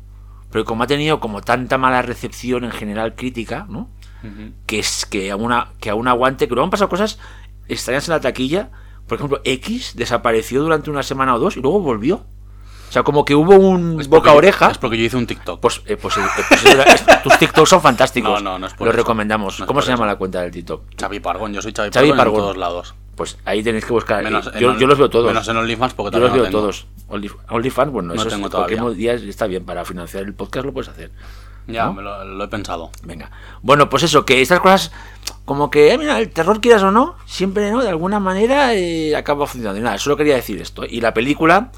[0.50, 3.88] Porque como ha tenido como tanta mala recepción en general crítica, ¿no?
[4.67, 7.19] Que es que aún, a- que aún aguante, que luego han pasado cosas
[7.69, 8.71] extrañas en la taquilla.
[9.07, 12.25] Por ejemplo, X desapareció durante una semana o dos y luego volvió.
[12.88, 14.71] O sea, como que hubo un Es boca yo- oreja.
[14.71, 15.61] Es porque yo hice un TikTok.
[15.61, 18.43] Pues, eh, pues, eh, pues es- tus TikToks son fantásticos.
[18.43, 19.03] No, no, no es por Los eso.
[19.05, 19.61] recomendamos.
[19.61, 20.83] No ¿Cómo se llama la cuenta del TikTok?
[20.99, 22.35] Xavi Pargón, yo soy Xavi, Xavi Pargón, Pargón.
[22.37, 22.95] en todos lados.
[23.17, 24.23] Pues ahí tenéis que buscar.
[24.25, 25.26] Menos yo, en yo los veo todos.
[25.26, 26.59] Menos en OnlyFans porque Yo los veo tengo.
[26.61, 26.87] todos.
[27.09, 29.15] Only- OnlyFans, bueno, No eso tengo es, todavía.
[29.29, 29.65] está bien.
[29.65, 31.11] Para financiar el podcast lo puedes hacer.
[31.69, 31.95] Ya, ¿no?
[31.95, 32.91] me lo, lo he pensado.
[33.03, 33.31] Venga.
[33.63, 34.93] Bueno, pues eso, que estas cosas,
[35.45, 37.83] como que, eh, mira, el terror, quieras o no, siempre, ¿no?
[37.83, 39.81] De alguna manera eh, acaba funcionando.
[39.81, 40.85] Y nada, solo quería decir esto.
[40.85, 41.73] Y la película,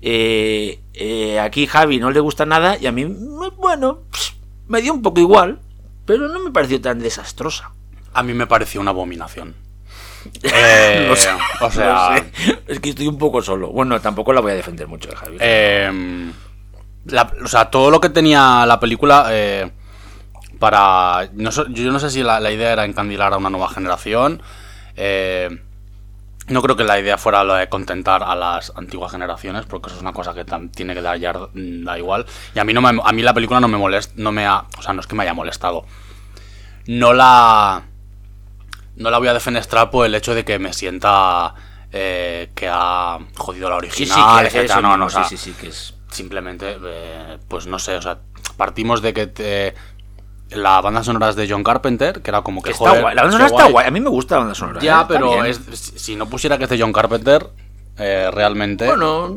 [0.00, 4.34] eh, eh, aquí Javi no le gusta nada y a mí, me- bueno, pss,
[4.68, 5.60] me dio un poco igual,
[6.06, 7.72] pero no me pareció tan desastrosa.
[8.14, 9.54] A mí me pareció una abominación.
[10.42, 11.28] Eh, No sé,
[11.60, 12.62] o sea, no sé.
[12.68, 13.68] es que estoy un poco solo.
[13.70, 15.36] Bueno, tampoco la voy a defender mucho, Javi.
[15.40, 16.30] eh,
[17.06, 19.70] la- o sea, todo lo que tenía la película eh,
[20.58, 21.28] para...
[21.34, 24.42] no yo no sé si la, la idea era encandilar a una nueva generación.
[24.96, 25.48] eh,
[26.48, 29.96] no creo que la idea fuera lo de contentar a las antiguas generaciones, porque eso
[29.96, 32.24] es una cosa que tiene que dar ya da igual.
[32.54, 34.64] Y a mí no me, a mí la película no me molesta, no me ha,
[34.78, 35.84] o sea, no es que me haya molestado.
[36.86, 37.82] No la
[38.98, 41.54] no la voy a defenestrar por el hecho de que me sienta
[41.92, 44.74] eh, que ha jodido la sí, sí, original, que etcétera.
[44.74, 45.94] eso No, no, o sea, sí, sí, sí, que es...
[46.10, 48.18] simplemente, eh, pues no sé, o sea,
[48.56, 49.74] partimos de que te-
[50.50, 53.14] la banda sonora es de John Carpenter, que era como que que está joder, guay.
[53.14, 53.86] La banda sonora está guay.
[53.86, 54.80] A mí me gusta la banda sonora.
[54.80, 55.04] Ya, ¿eh?
[55.08, 55.60] Pero es-
[55.96, 57.48] si no pusiera que es de John Carpenter,
[57.98, 58.86] eh, realmente.
[58.86, 59.36] Bueno,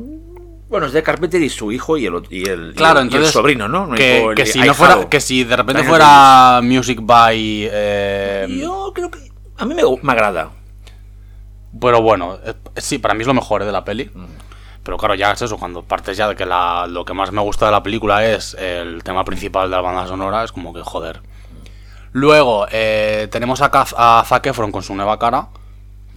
[0.70, 3.08] bueno, es de Carpenter y su hijo y el, y el, y claro, y el
[3.08, 3.32] entonces.
[3.32, 3.88] sobrino, ¿no?
[3.88, 7.68] No Que, hijo, que si no fuera, que si de repente fuera Music by.
[7.70, 9.31] eh, Yo creo que.
[9.62, 10.50] A mí me, me agrada.
[11.80, 14.12] Pero bueno, eh, sí, para mí es lo mejor eh, de la peli.
[14.14, 14.26] Mm.
[14.84, 17.42] Pero claro, ya es eso, cuando partes ya de que la, lo que más me
[17.42, 20.82] gusta de la película es el tema principal de la banda sonora, es como que
[20.82, 21.22] joder.
[22.14, 25.50] Luego, eh, tenemos a, Kaz- a Zac Efron con su nueva cara.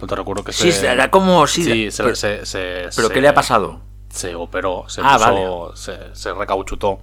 [0.01, 0.87] No te recuerdo que Sí, se...
[0.87, 1.45] era como.
[1.47, 3.79] Sí, Sí, se, pero, se- se- pero se- ¿qué le ha pasado?
[4.09, 6.99] Se operó, se, Ah, puso- se, se recauchutó.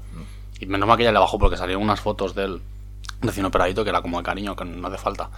[0.61, 2.61] Y menos mal que ya le bajó porque salieron unas fotos del
[3.21, 5.31] recién operadito que era como de cariño, que no hace falta.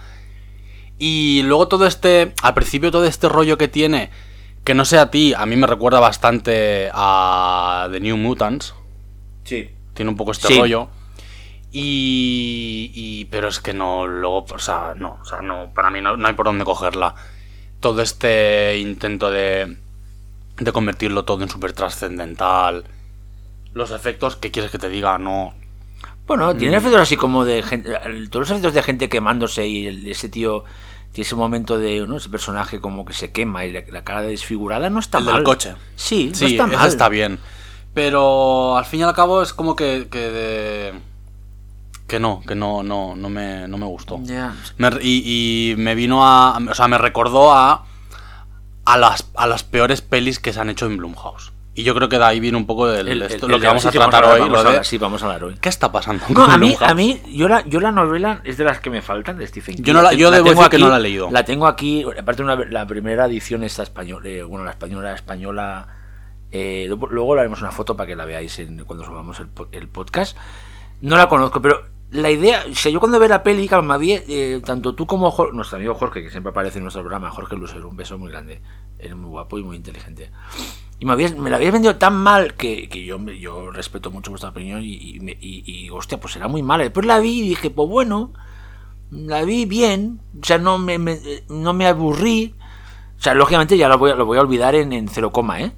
[0.97, 4.11] Y luego todo este, al principio todo este rollo que tiene,
[4.63, 8.73] que no sé a ti, a mí me recuerda bastante a The New Mutants.
[9.43, 9.69] Sí.
[9.93, 10.59] Tiene un poco este Sí.
[10.59, 10.89] rollo.
[11.71, 15.99] Y, y- Pero es que no, luego, o sea, no, o sea, no, para mí
[16.01, 17.15] no, no hay por dónde cogerla.
[17.81, 19.77] Todo este intento de,
[20.57, 22.85] de convertirlo todo en súper trascendental.
[23.73, 25.17] Los efectos, ¿qué quieres que te diga?
[25.17, 25.53] No.
[26.27, 26.57] Bueno, Mm.
[26.57, 27.89] tiene efectos así como de gente.
[28.29, 30.63] Todos los efectos de gente quemándose y el- ese tío.
[31.11, 32.05] Tiene ese momento de.
[32.07, 32.17] ¿no?
[32.17, 35.35] Ese personaje como que se quema y la, la cara desfigurada no está El mal.
[35.35, 35.75] del coche.
[35.95, 36.87] Sí, no está mal.
[36.87, 37.39] está bien.
[37.93, 40.07] Pero al fin y al cabo es como que.
[40.11, 40.93] que, de-
[42.07, 44.17] que no, que no, no, no, me, no me gustó.
[44.19, 46.57] Me- y, y me vino a.
[46.69, 47.85] O sea, me recordó a.
[48.87, 51.51] A las, a las peores pelis que se han hecho en Blumhouse.
[51.77, 53.67] Y yo creo que de ahí viene un poco el- El- esto- el- lo que
[53.67, 54.39] vamos a tratar hablar, hoy.
[54.39, 55.55] vamos lo a de- hablar, sí, vamos a hablar hoy.
[55.59, 56.23] ¿Qué está pasando?
[56.29, 58.89] No, con a mí, a mí yo, la, yo la novela es de las que
[58.89, 59.83] me faltan de Stephen King.
[59.83, 61.29] Yo no la- yo debo tengo decir que no la he leído.
[61.31, 65.87] La tengo aquí, aparte una, la primera edición esta española, eh, bueno, la española, española
[66.51, 69.89] Eh, luego le haremos una foto para que la veáis en- cuando subamos el, el
[69.89, 70.37] podcast.
[71.01, 71.81] No la conozco, pero
[72.15, 75.77] la idea, o sea, yo cuando ve la peli, eh, tanto tú como Jor- nuestro
[75.77, 78.61] amigo Jorge, que siempre aparece en nuestro programa, Jorge Lucero, un beso muy grande,
[78.99, 80.31] eres muy guapo y muy inteligente.
[80.99, 84.31] Y me, habías, me la habías vendido tan mal que, que yo, yo respeto mucho
[84.31, 86.83] vuestra opinión y, y, y- y, hostia, pues era muy mala.
[86.83, 88.31] Después la vi y dije, pues bueno,
[89.11, 92.55] la vi bien, o sea, no me, me- no me aburrí.
[93.19, 95.61] O sea, lógicamente ya lo voy, a- lo voy a olvidar en, en cero coma,
[95.61, 95.73] ¿eh?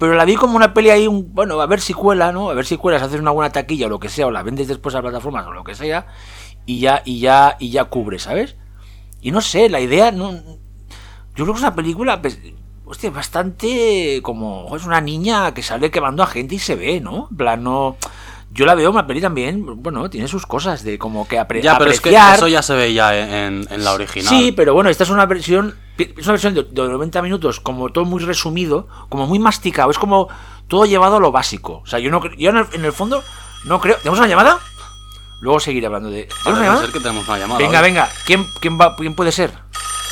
[0.00, 2.48] Pero la vi como una peli ahí, un, bueno, a ver si cuela, ¿no?
[2.48, 4.66] A ver si cuelas, haces una buena taquilla o lo que sea, o la vendes
[4.66, 6.06] después a plataformas o lo que sea,
[6.64, 8.56] y ya, y ya, y ya cubre, ¿sabes?
[9.20, 10.32] Y no sé, la idea, no.
[10.32, 12.40] Yo creo que es una película, pues,
[12.86, 14.74] hostia, bastante como.
[14.74, 17.28] Es una niña que sale quemando a gente y se ve, ¿no?
[17.30, 17.98] En plan, no.
[18.52, 21.76] Yo la veo, una peli también, bueno, tiene sus cosas de como que apre Ya,
[21.76, 22.36] pero es que apreciar.
[22.36, 24.28] eso ya se veía en, en la original.
[24.28, 25.76] Sí, pero bueno, esta es una versión.
[26.02, 29.90] Es una versión de, de 90 minutos, como todo muy resumido, como muy masticado.
[29.90, 30.28] Es como
[30.68, 31.80] todo llevado a lo básico.
[31.84, 33.22] O sea, yo no yo en el, en el fondo
[33.64, 33.96] no creo.
[33.96, 34.58] ¿Tenemos una llamada?
[35.40, 36.24] Luego seguiré hablando de.
[36.24, 36.80] ¿Tenemos una llamada?
[36.82, 37.58] ser que tenemos una llamada.
[37.58, 37.84] Venga, hoy.
[37.84, 38.08] venga.
[38.26, 39.50] ¿Quién, quién, va, ¿Quién puede ser?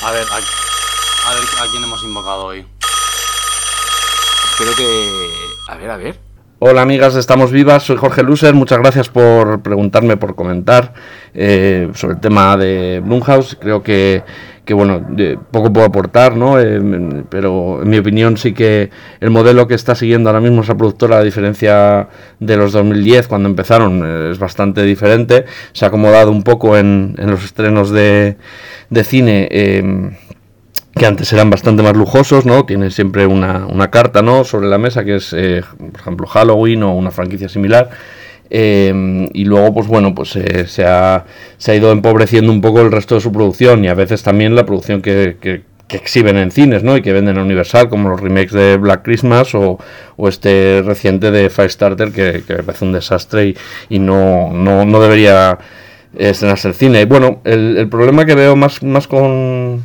[0.03, 2.67] A ver, a, a ver a quién hemos invocado hoy.
[4.51, 5.31] Espero que.
[5.69, 6.29] A ver, a ver.
[6.61, 10.93] Hola amigas Estamos Vivas, soy Jorge Luser, muchas gracias por preguntarme, por comentar
[11.33, 13.57] eh, sobre el tema de Blumhouse.
[13.61, 14.25] Creo que,
[14.69, 15.01] que, bueno,
[15.51, 16.61] poco puedo aportar, ¿no?
[16.61, 16.79] Eh,
[17.31, 21.17] pero en mi opinión sí que el modelo que está siguiendo ahora mismo esa productora,
[21.17, 25.47] a diferencia de los 2010 cuando empezaron, eh, es bastante diferente.
[25.73, 28.37] Se ha acomodado un poco en, en los estrenos de,
[28.91, 29.49] de cine.
[29.51, 30.11] eh,
[30.95, 32.67] que antes eran bastante más lujosos, ¿no?
[32.67, 34.45] Tienen siempre una, una carta, ¿no?
[34.45, 37.89] Sobre la mesa, que es, por ejemplo, Halloween o una franquicia similar.
[38.51, 41.25] Eh, y luego, pues bueno, pues eh, se, ha,
[41.59, 44.55] se ha ido empobreciendo un poco el resto de su producción y a veces también
[44.55, 46.99] la producción que, que- exhiben en cines, ¿no?
[46.99, 49.79] Y que venden a Universal, como los remakes de Black Christmas o,
[50.29, 53.57] este reciente de Firestarter, que, que parece un desastre y,
[53.89, 55.57] y no, no, no debería
[56.15, 57.01] estrenarse el cine.
[57.01, 59.83] Y bueno, el, el problema que veo más, más con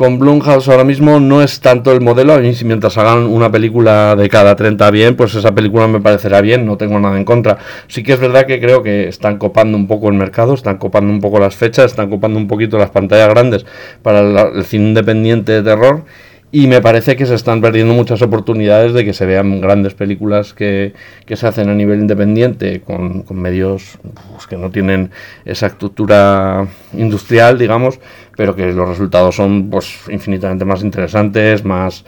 [0.00, 4.16] con Blumhouse ahora mismo no es tanto el modelo, mí si mientras hagan una película
[4.16, 7.58] de cada 30 bien, pues esa película me parecerá bien, no tengo nada en contra.
[7.86, 11.12] Sí que es verdad que creo que están copando un poco el mercado, están copando
[11.12, 13.66] un poco las fechas, están copando un poquito las pantallas grandes
[14.02, 16.04] para el cine independiente de terror
[16.52, 20.52] y me parece que se están perdiendo muchas oportunidades de que se vean grandes películas
[20.52, 23.98] que, que se hacen a nivel independiente con, con medios
[24.32, 25.10] pues, que no tienen
[25.44, 28.00] esa estructura industrial, digamos,
[28.36, 32.04] pero que los resultados son pues infinitamente más interesantes, más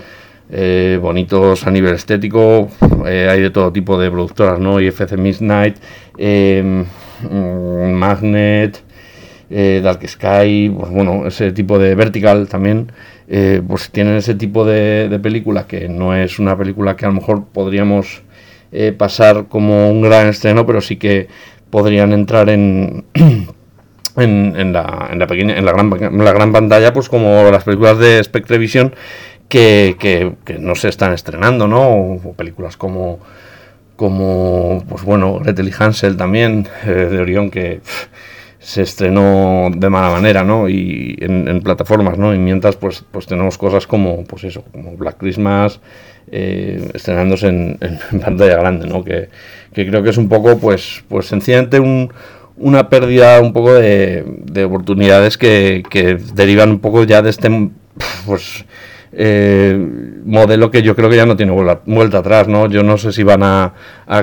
[0.51, 2.69] eh, bonitos a nivel estético.
[3.07, 4.81] Eh, hay de todo tipo de productoras, ¿no?
[4.81, 5.77] IFC Midnight,
[6.19, 6.85] eh,
[7.31, 8.83] mm, Magnet,
[9.55, 12.91] eh, Dark Sky, pues bueno, ese tipo de Vertical también,
[13.35, 17.09] eh, pues tienen ese tipo de, de película que no es una película que a
[17.09, 18.21] lo mejor podríamos
[18.73, 21.29] eh, pasar como un gran estreno, pero sí que
[21.71, 23.07] podrían entrar en,
[24.17, 25.89] en, en la, en la pequeña, en la gran,
[26.23, 28.95] la gran pantalla, pues como las películas de Spectrevision
[29.49, 31.89] que, que, no se están estrenando, ¿no?
[31.89, 33.19] O, películas como
[33.97, 37.81] como pues bueno Gretel y Hansel también eh, de Orión que
[38.63, 43.27] se estrenó de mala manera no y en, en plataformas no y mientras pues pues
[43.27, 45.81] tenemos cosas como pues eso como Black Christmas
[46.31, 49.29] eh, estrenándose en, en- pantalla grande no que,
[49.75, 52.13] que creo que es un poco pues pues sencillamente un
[52.57, 57.51] una pérdida un poco de, de oportunidades que, que derivan un poco ya de este
[58.27, 58.65] pues
[59.15, 59.77] eh,
[60.25, 61.53] modelo que yo creo que ya no tiene
[61.85, 62.69] vuelta atrás, ¿no?
[62.69, 63.75] Yo no sé si van a,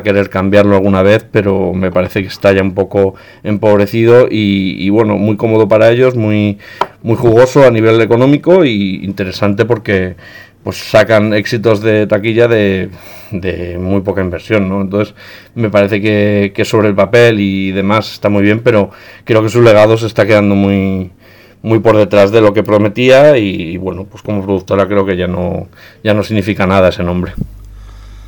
[0.04, 5.17] querer cambiarlo alguna vez, pero me parece que está ya un poco empobrecido y, bueno,
[5.17, 6.58] muy cómodo para ellos, muy,
[7.04, 10.15] jugoso a nivel económico y interesante porque
[10.63, 12.89] pues sacan éxitos de taquilla de,
[13.32, 14.82] de muy poca inversión, ¿no?
[14.82, 15.15] Entonces
[15.56, 18.91] me parece que, que sobre el papel y demás está muy bien, pero
[19.23, 21.12] creo que su legado se está quedando muy
[21.62, 25.28] muy por detrás de lo que prometía y, bueno, pues como productora creo que ya
[25.28, 25.67] no
[26.04, 27.34] ya no significa nada ese nombre.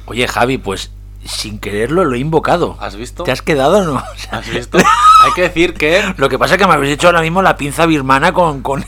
[0.06, 0.92] Oye, Javi, pues
[1.24, 2.78] sin quererlo lo he invocado.
[2.80, 3.24] ¿Has visto?
[3.24, 3.94] ¿Te has quedado o no?
[4.16, 4.78] O sea, ¿Has visto?
[4.78, 7.56] Hay que decir que Lo que pasa es que me habéis hecho ahora mismo la
[7.56, 8.84] pinza birmana con, con,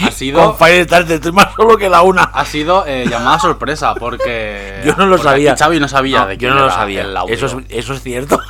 [0.00, 1.16] ha sido, con Firestarter.
[1.16, 2.22] Estoy más solo que la una.
[2.22, 4.80] ha sido eh, llamada sorpresa porque...
[4.84, 5.56] Yo no lo sabía.
[5.56, 7.06] Xavi no sabía No, de yo no lo sabía.
[7.28, 8.38] Eso es, eso es cierto.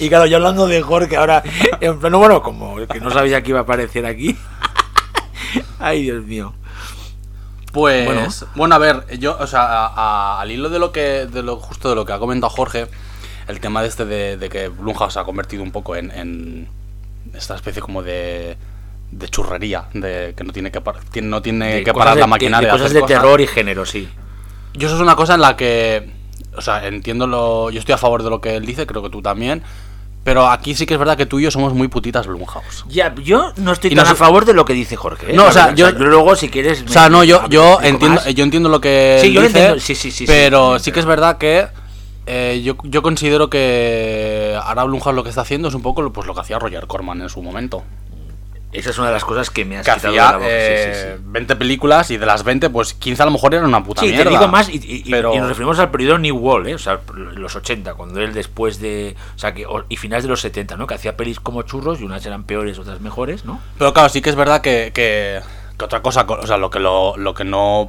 [0.00, 1.42] Y claro, yo hablando de Jorge ahora,
[1.82, 4.34] en plano, bueno, como que no sabía que iba a aparecer aquí.
[5.78, 6.54] Ay, Dios mío.
[7.72, 8.26] Pues, Bueno.
[8.54, 8.74] bueno.
[8.74, 9.86] a ver, yo, o sea, a-
[10.36, 12.86] a- al hilo de lo que, de lo justo de lo que ha comentado Jorge,
[13.48, 16.68] el tema de este de, de que Blumhouse se ha convertido un poco en, en
[17.34, 18.56] esta especie como de,
[19.10, 22.26] de churrería, de que no tiene que, par- tiene- no tiene que parar de- la
[22.26, 22.68] maquinaria.
[22.68, 24.08] de de cosas de terror y género, sí.
[24.72, 26.14] Yo eso es una cosa en la que
[26.56, 27.70] o sea, entiendo lo.
[27.70, 29.62] Yo estoy a favor de lo que él dice, creo que tú también.
[30.26, 32.84] Pero aquí sí que es verdad que tú y yo somos muy putitas Blumhouse.
[32.88, 35.30] Ya, yo no estoy Y tan no a favor de lo que dice Jorge.
[35.30, 35.34] ¿eh?
[35.36, 36.82] No, o sea, verdad, yo- luego, si quieres.
[36.82, 38.34] O sea, no, yo, yo entiendo, más.
[38.34, 40.98] yo entiendo lo que Sí, yo dice, entiendo, sí, sí, sí, pero sí, sí que
[40.98, 41.68] es verdad que
[42.26, 46.12] eh, yo, yo considero que ahora Blumhouse lo que está haciendo es un poco lo-
[46.12, 47.84] pues, lo que hacía Roger Corman en su momento.
[48.78, 50.48] Esa es una de las cosas que me has Que quitado de hacía la boca.
[50.48, 51.22] sí, eh, sí, sí.
[51.26, 54.08] 20 películas y de las 20, pues 15 a lo mejor eran una puta Sí,
[54.08, 54.24] mierda.
[54.24, 55.34] te digo más, y, pero...
[55.34, 56.74] y nos referimos al periodo New Wall, ¿eh?
[56.74, 59.16] o sea, los 80, cuando él después de.
[59.34, 60.86] O sea, que, y finales de los 70, ¿no?
[60.86, 63.60] Que hacía pelis como churros y unas eran peores, otras mejores, ¿no?
[63.78, 65.40] Pero claro, sí que es verdad que, que-
[65.78, 67.80] que otra cosa, o sea, lo que, lo, lo que no...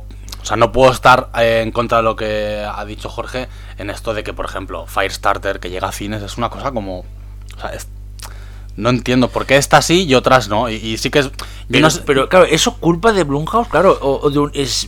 [0.41, 3.47] O sea, no puedo estar eh, en contra de lo que ha dicho Jorge
[3.77, 6.99] en esto de que, por ejemplo, Firestarter, que llega a cines, es una cosa como...
[6.99, 7.87] O sea, es-
[8.77, 10.69] no entiendo por qué esta sí y otras no.
[10.69, 11.31] Y, y sí que es...
[11.69, 14.87] Pero, no sé- pero, claro, eso culpa de Blumhouse, claro, o, o de un, es,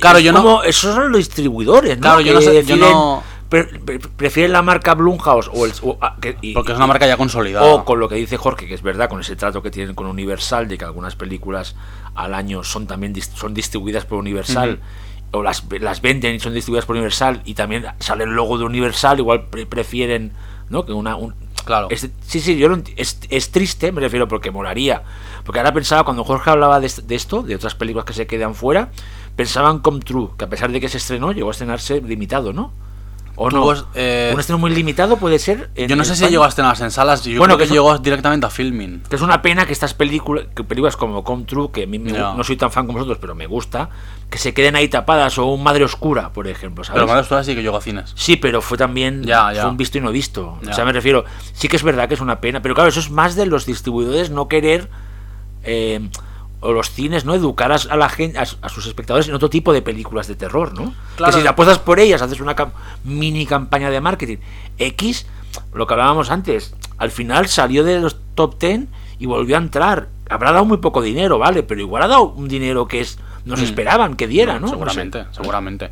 [0.00, 2.02] Claro, es yo no- Esos son los distribuidores, ¿no?
[2.02, 5.72] Claro, yo no sé, yo deciden- no- pre- pre- prefieren la marca Blumhouse o el.
[5.82, 7.66] o- ah, que- y- Porque es una marca ya consolidada.
[7.74, 10.06] O con lo que dice Jorge, que es verdad, con ese trato que tienen con
[10.06, 11.76] Universal, de que algunas películas
[12.14, 14.80] al año son también son distribuidas por Universal,
[15.32, 18.64] o las, las venden y son distribuidas por Universal, y también sale el logo de
[18.64, 20.32] Universal, igual pre- prefieren,
[20.70, 20.86] ¿no?
[20.86, 21.16] Que una.
[21.16, 21.88] un- Claro.
[21.90, 25.02] es- sí, sí, yo lo es, es triste, me refiero, porque molaría.
[25.44, 28.54] Porque ahora pensaba, cuando Jorge hablaba de, de esto, de otras películas que se quedan
[28.54, 28.90] fuera,
[29.36, 32.72] pensaban Come True, que a pesar de que se estrenó, llegó a estrenarse limitado, ¿no?
[33.36, 33.72] ¿O no?
[33.94, 35.70] Eh, Un estreno muy limitado puede ser.
[35.74, 36.30] Yo no sé si España.
[36.30, 39.02] llegó a estrenarse en salas, yo Bueno, creo que, que llegó directamente a filming.
[39.10, 41.98] Que es una pena que estas películas, que películas como Come True, que a mí
[41.98, 43.90] me- no soy tan fan como vosotros, pero me gusta,
[44.30, 46.96] que se queden ahí tapadas, o un Madre Oscura, por ejemplo, ¿sabes?
[46.98, 48.12] Pero Madre Oscura sí que llegó a cines.
[48.14, 49.62] Sí, pero fue también Ya, ya.
[49.62, 50.58] fue un visto y no visto.
[50.62, 50.70] Ya.
[50.70, 53.00] O sea, me refiero, sí que es verdad que es una pena, pero claro, eso
[53.00, 54.88] es más de los distribuidores no querer
[55.64, 56.08] eh,
[56.66, 59.72] o los cines no educar a, la gente, a, a sus espectadores en otro tipo
[59.72, 60.94] de películas de terror, ¿no?
[61.16, 61.32] Claro.
[61.32, 62.72] Que si te apuestas por ellas, haces una cam-
[63.04, 64.38] mini campaña de marketing
[64.78, 65.26] X,
[65.74, 68.86] lo que hablábamos antes, al final salió de los top 10
[69.18, 70.08] y volvió a entrar.
[70.30, 73.60] Habrá dado muy poco dinero, vale, pero igual ha dado un dinero que es nos
[73.60, 73.64] Mm.
[73.64, 74.68] esperaban que diera, ¿no?
[74.68, 75.34] Seguramente, No sé.
[75.34, 75.90] seguramente.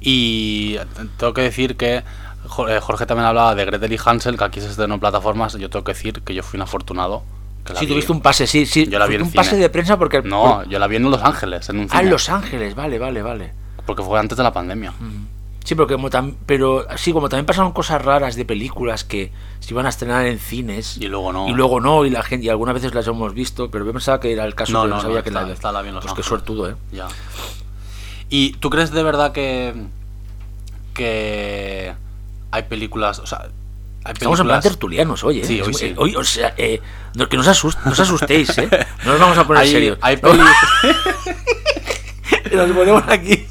[0.00, 0.76] Y
[1.18, 4.68] tengo que decir que eh, Jorge también hablaba de Gretel y Hansel, que aquí se
[4.68, 5.54] estrenó en plataformas.
[5.54, 7.22] Yo tengo que decir que yo fui un afortunado.
[7.74, 7.92] La Sí, vi.
[7.92, 8.86] tuviste un pase, sí, sí.
[8.86, 10.22] Yo la vi en un pase de prensa porque...
[10.22, 12.02] No, yo la vi en Los Ángeles, en un Ah, cine.
[12.04, 13.52] en Los Ángeles, vale, vale, vale.
[13.86, 14.92] Porque fue antes de la pandemia.
[15.64, 19.74] Sí, pero, como tam- pero sí, como también pasaron cosas raras de películas que se
[19.74, 21.48] iban a estrenar en cines Y luego no.
[21.48, 24.20] y luego no, y la gente, y algunas veces las hemos visto, pero yo pensaba
[24.20, 25.82] que era el caso, No, pero no, no, sabía no, que está- la está la
[25.82, 26.76] bien Los Pues qué suertudo, ¿eh?
[26.92, 27.08] Ya.
[28.30, 29.74] ¿Y tú crees de verdad que.
[30.94, 31.94] que.
[32.50, 33.18] hay películas.
[33.18, 33.48] O sea.
[34.12, 35.44] Estamos en plan tertulianos hoy, ¿eh?
[35.44, 35.94] Sí, hoy muy- sí.
[35.96, 36.80] hoy, o sea, eh,
[37.14, 38.68] no, que no os, asust- no os asustéis, ¿eh?
[39.04, 39.98] No nos vamos a poner hay, serios.
[40.00, 40.40] hay peli-
[42.52, 43.46] Nos ponemos aquí.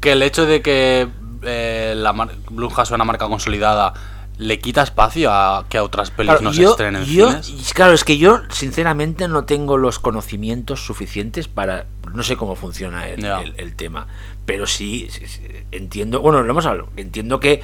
[0.00, 1.08] que el hecho de que
[1.42, 3.92] eh, la mar- Blumhouse sea una marca consolidada
[4.38, 7.74] le quita espacio a que a otras pelis Claro, no se estrenen en yo- cines.
[7.74, 13.06] claro, es que yo sinceramente no tengo los conocimientos suficientes para, no sé cómo funciona
[13.08, 13.42] el, Ya.
[13.42, 14.06] el- el tema,
[14.46, 17.60] pero sí, sí, sí, entiendo, bueno, lo hemos hablado, entiendo que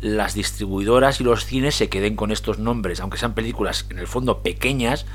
[0.00, 4.06] las distribuidoras y los cines se queden con estos nombres, aunque sean películas en el
[4.06, 5.06] fondo pequeñas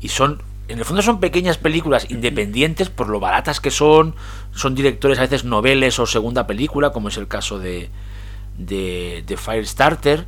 [0.00, 4.16] y son en el fondo son pequeñas películas independientes por lo baratas que son,
[4.52, 7.88] son directores a veces noveles o segunda película, como es el caso de
[8.58, 10.26] de, de Firestarter,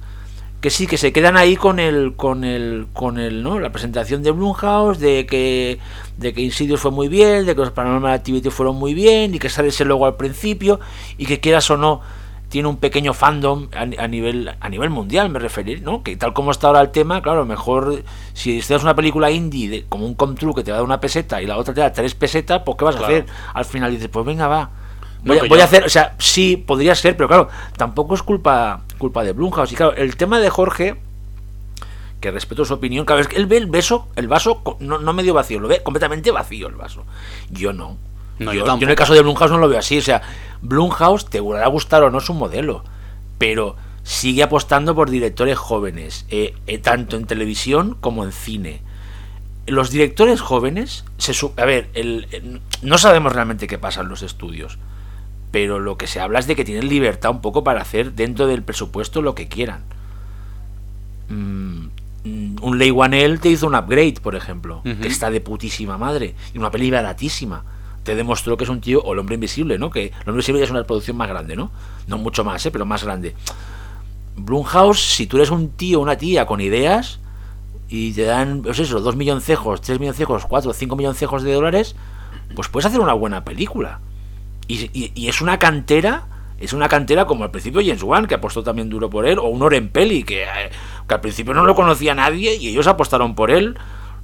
[0.60, 3.60] que sí, que se quedan ahí con el, con el, con el, ¿no?
[3.60, 5.78] La presentación de Blumhouse, de que,
[6.16, 9.38] de que Insidious fue muy bien, de que los Paranormal Activity fueron muy bien, y
[9.38, 10.80] que sale ese logo al principio,
[11.16, 12.00] y que quieras o no,
[12.48, 16.02] tiene un pequeño fandom a, a nivel a nivel mundial, me referiré, ¿no?
[16.02, 19.84] Que tal como está ahora el tema, claro, mejor si estás una película indie de,
[19.88, 21.80] como un Come True que te va a dar una peseta y la otra te
[21.80, 23.26] da tres pesetas, pues ¿qué vas a hacer?
[23.52, 24.70] Al final dices, pues venga, va.
[25.24, 28.14] No, Voy, a, voy yo- a hacer, o sea, sí, podría ser, pero claro, tampoco
[28.14, 29.72] es culpa culpa de Blumhouse.
[29.72, 30.96] Y claro, el tema de Jorge,
[32.20, 35.12] que respeto su opinión, claro, es que él ve el beso, el vaso no, no
[35.12, 37.04] medio vacío, lo ve completamente vacío el vaso.
[37.50, 37.96] Yo no.
[38.38, 39.98] No, yo, yo yo en el caso de Blumhouse no lo veo así.
[39.98, 40.22] O sea,
[40.62, 42.84] Blumhouse te podrá gustar o no su modelo,
[43.38, 48.80] pero sigue apostando por directores jóvenes, eh, eh, tanto en televisión como en cine.
[49.66, 54.08] Los directores jóvenes, se su- a ver, el- el- no sabemos realmente qué pasa en
[54.08, 54.78] los estudios,
[55.50, 58.46] pero lo que se habla es de que tienen libertad un poco para hacer dentro
[58.46, 59.82] del presupuesto lo que quieran.
[61.28, 61.86] Mm,
[62.62, 66.58] un Ley One te hizo un upgrade, por ejemplo, que está de putísima madre, y
[66.58, 67.64] una peli baratísima.
[68.08, 69.90] Te demostró que es un tío, o el hombre invisible, ¿no?
[69.90, 71.70] Que el hombre invisible es una producción más grande, ¿no?
[72.06, 72.70] No mucho más, ¿eh?
[72.70, 73.34] Pero más grande.
[74.34, 77.18] Blumhouse, si tú eres un tío o una tía con ideas
[77.90, 81.96] y te dan, pues eso, dos milloncejos, tres milloncejos, cuatro, cinco milloncejos de dólares,
[82.54, 84.00] pues puedes hacer una buena película.
[84.68, 86.24] Y, y- es una cantera
[86.58, 89.48] es una cantera como al principio James Wan, que apostó también duro por él, o
[89.48, 90.70] un Oren Peli, que, eh,
[91.06, 93.76] que al principio no lo conocía nadie y ellos apostaron por él.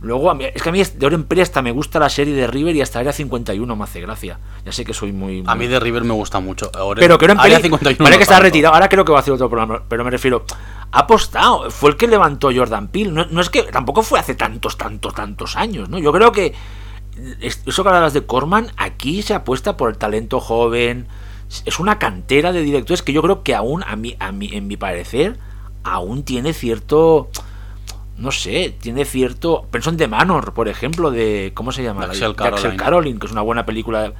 [0.05, 2.35] Luego, a mí- es que a mí de Oren Peli hasta me gusta la serie
[2.35, 4.39] de River y hasta Área 51 me hace gracia.
[4.65, 5.43] Ya sé que soy muy...
[5.47, 6.71] A mí de River me gusta mucho.
[6.75, 8.45] Ahora- pero que Área Peli, 51 vale no que está tanto.
[8.45, 10.45] retirado, ahora creo que va a hacer otro programa, pero me refiero,
[10.93, 14.35] ha apostado, fue el que levantó Jordan Peele, no, no es que tampoco fue hace
[14.35, 15.99] tantos, tantos, tantos años, ¿no?
[15.99, 16.55] Yo creo que
[17.41, 21.07] es- eso que hablas de Corman, aquí se apuesta por el talento joven,
[21.65, 24.67] es una cantera de directores que yo creo que aún, a mí, a mí, en
[24.67, 25.39] mi parecer,
[25.83, 27.29] aún tiene cierto...
[28.17, 29.67] No sé, tiene cierto.
[29.71, 31.53] Pienso en The Manor, por ejemplo, de.
[31.55, 32.05] ¿Cómo se llama?
[32.05, 32.77] Axel De Axel Caroline.
[32.77, 34.13] Caroline, que es una buena película.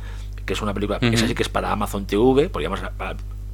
[0.45, 0.99] Que es una película.
[1.01, 2.81] Esa sí que es para Amazon TV, podríamos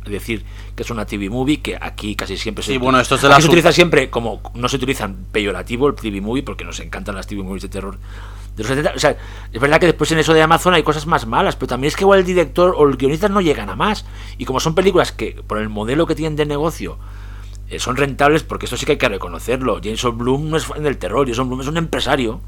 [0.07, 2.72] decir que es una TV movie, que aquí casi siempre se.
[2.72, 4.40] Sí, bueno, esto es de la se utiliza siempre como.
[4.55, 7.98] No se utilizan peyorativo el TV movie, porque nos encantan las TV movies de terror.
[8.57, 8.92] De los 70.
[8.96, 9.16] O sea,
[9.53, 11.96] es verdad que después en eso de Amazon hay cosas más malas, pero también es
[11.96, 14.07] que igual el director o el guionista no llegan a más.
[14.38, 16.98] Y como son películas que, por el modelo que tienen de negocio,
[17.78, 19.80] son rentables porque eso sí que hay que reconocerlo.
[19.83, 22.40] Jason Bloom no es fan del terror, Jason Bloom es un empresario.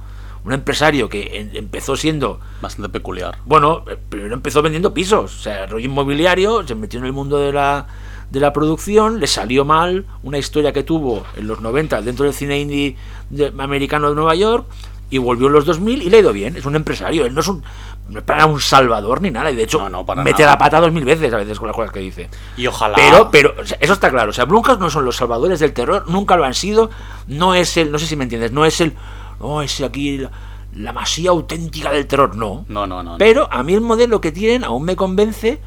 [0.45, 3.39] Un empresario que en- empezó siendo, Bastante peculiar.
[3.45, 7.39] bueno, eh, primero empezó vendiendo pisos, o sea, rollo inmobiliario, se metió en el mundo
[7.39, 7.87] de la,
[8.29, 12.35] de la producción, le salió mal una historia que tuvo en los 90 dentro del
[12.35, 12.97] cine indie
[13.31, 14.67] de- americano de Nueva York
[15.11, 16.57] y volvió en los 2000 y le ha ido bien.
[16.57, 17.63] Es un empresario, él no es un,
[18.09, 20.55] no es para un salvador ni nada, y de hecho No, no, para mete nada.
[20.55, 22.29] la pata dos mil veces a veces con las cosas que dice.
[22.57, 22.97] Y ojalá.
[22.97, 24.31] Pero, pero, o sea, eso está claro.
[24.31, 26.91] O sea, Blumhouse no son los salvadores del terror, nunca lo han sido.
[27.27, 28.95] No es el, no sé si me entiendes, no es el,
[29.41, 30.31] no es aquí la,
[30.75, 32.65] la masía auténtica del terror, no.
[32.69, 33.17] No, no, no.
[33.19, 35.61] Pero a mí el modelo que tienen aún me convence.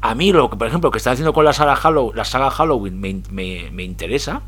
[0.00, 2.50] A mí, lo que, por ejemplo, que están haciendo con la saga, Hallow- la saga
[2.50, 4.42] Halloween me, me- me interesa.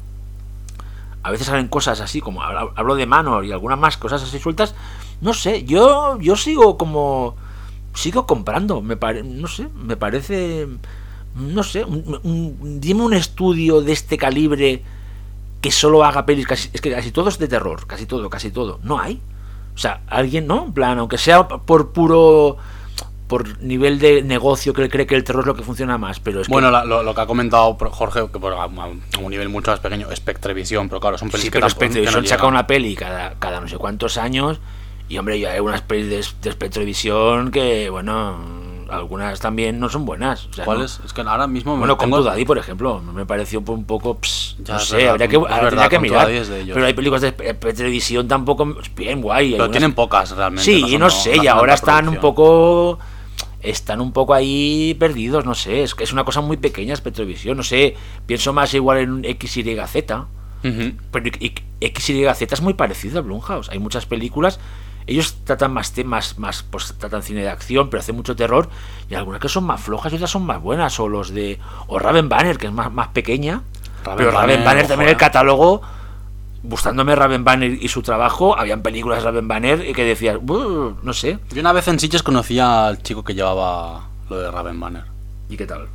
[1.23, 4.39] A veces salen cosas así, como hablo hablo de Manor y algunas más cosas así
[4.39, 4.75] sueltas.
[5.21, 7.37] No sé, yo, yo sigo como.
[7.95, 8.83] Sigo comprando.
[8.83, 10.67] Me pare, no sé, me parece.
[11.35, 14.83] No sé, un- un- dime un estudio de este calibre
[15.61, 16.47] que solo haga pelis.
[16.47, 18.79] Casi, es que casi todo es de terror, casi todo, casi todo.
[18.83, 19.21] No hay.
[19.75, 20.65] O sea, alguien, ¿no?
[20.67, 22.57] En plan, aunque sea por puro.
[23.27, 26.41] por nivel de negocio que cree que el terror es lo que funciona más, pero
[26.43, 26.53] es que.
[26.53, 29.81] Bueno, la- lo, lo que ha comentado Jorge, que por, a, un nivel mucho más
[29.81, 32.95] pequeño, Spectrevisión, pero claro, son pelis Sí, que pero que Spectrevision no saca una peli
[32.95, 34.61] cada, cada no sé cuántos años.
[35.09, 38.37] Y hombre, ya hay unas pelis de, de Spectrevision que, bueno,
[38.91, 40.47] algunas también no son buenas.
[40.47, 41.01] O sea, ¿Cuál no- es?
[41.05, 43.85] Es que ahora mismo me Bueno, con tengo- Tu Daddy, por ejemplo, me pareció un
[43.85, 44.19] poco.
[44.21, 46.31] pss, Ya, no es sé, verdad, habría que, es habría verdad, que con mirar.
[46.31, 46.49] Es.
[46.49, 49.53] Pero hay películas de Spectrevision tampoco bien guay.
[49.53, 50.65] Pero algunas- tienen pocas realmente.
[50.65, 52.99] Sí, son- no sé, y ahora están un poco.
[53.61, 55.83] Están un poco ahí perdidos, no sé.
[55.83, 57.97] Es que es una cosa muy pequeña Spectrevision, no sé.
[58.27, 60.27] Pienso más igual en XYZ.
[60.65, 60.93] Ujú.
[61.11, 63.69] Pero y- XYZ es muy parecido a Blumhouse.
[63.71, 64.61] Hay muchas películas.
[65.07, 68.69] Ellos tratan más temas, más, pues tratan cine de acción, pero hacen mucho terror.
[69.09, 70.99] Y algunas que son más flojas y otras son más buenas.
[70.99, 71.59] O los de.
[71.87, 73.63] O Raven Banner, que es más, más pequeña.
[74.05, 75.13] Raven pero Raven Banner, también eh.
[75.13, 75.83] el catálogo.
[76.63, 81.39] Gustándome Raven Banner y su trabajo, habían películas de Raven Banner que decías, no sé.
[81.53, 85.05] Yo una vez en Sitges conocí al chico que llevaba lo de Raven Banner.
[85.49, 85.87] ¿Y qué tal?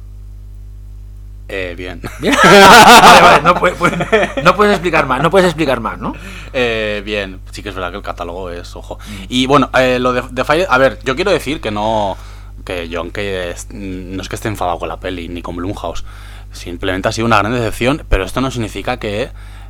[1.53, 2.01] Eh, bien.
[2.21, 2.33] Bien.
[2.43, 6.13] vale, vale, no, puedes, puedes- no puedes explicar más, no puedes explicar más, ¿no?
[6.53, 8.97] Eh, bien, sí que es verdad que el catálogo es, ojo.
[9.27, 12.15] Y bueno, eh, lo de, de Fire, a ver, yo quiero decir que no,
[12.63, 16.05] que yo aunque es- no es que esté enfadado con la peli ni con Blumhouse,
[16.53, 19.29] simplemente ha sido una gran decepción, pero esto no significa que,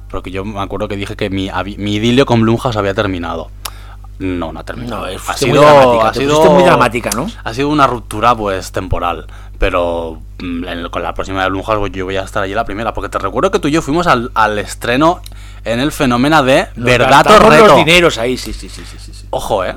[0.10, 3.50] porque yo me acuerdo que dije que mi, mi idilio con Blumhouse había terminado.
[4.20, 5.08] No, no ha terminado.
[5.08, 7.28] No, ha sido, muy dramática, ha sido muy dramática, ¿no?
[7.44, 9.26] Ha sido una ruptura, pues, temporal.
[9.62, 12.66] Pero mm, en- con la próxima de Blumhouse pues, yo voy a estar allí la
[12.66, 12.96] primera.
[12.96, 15.22] Porque te recuerdo que tú y yo fuimos al, al estreno
[15.64, 17.68] en el fenómeno de Nos Verdad o Reto.
[17.68, 19.28] los dineros ahí, sí, sí, sí, sí, sí.
[19.30, 19.76] Ojo, ¿eh?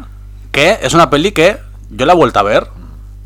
[0.52, 1.58] Que es una peli que
[1.90, 2.66] yo la he vuelto a ver.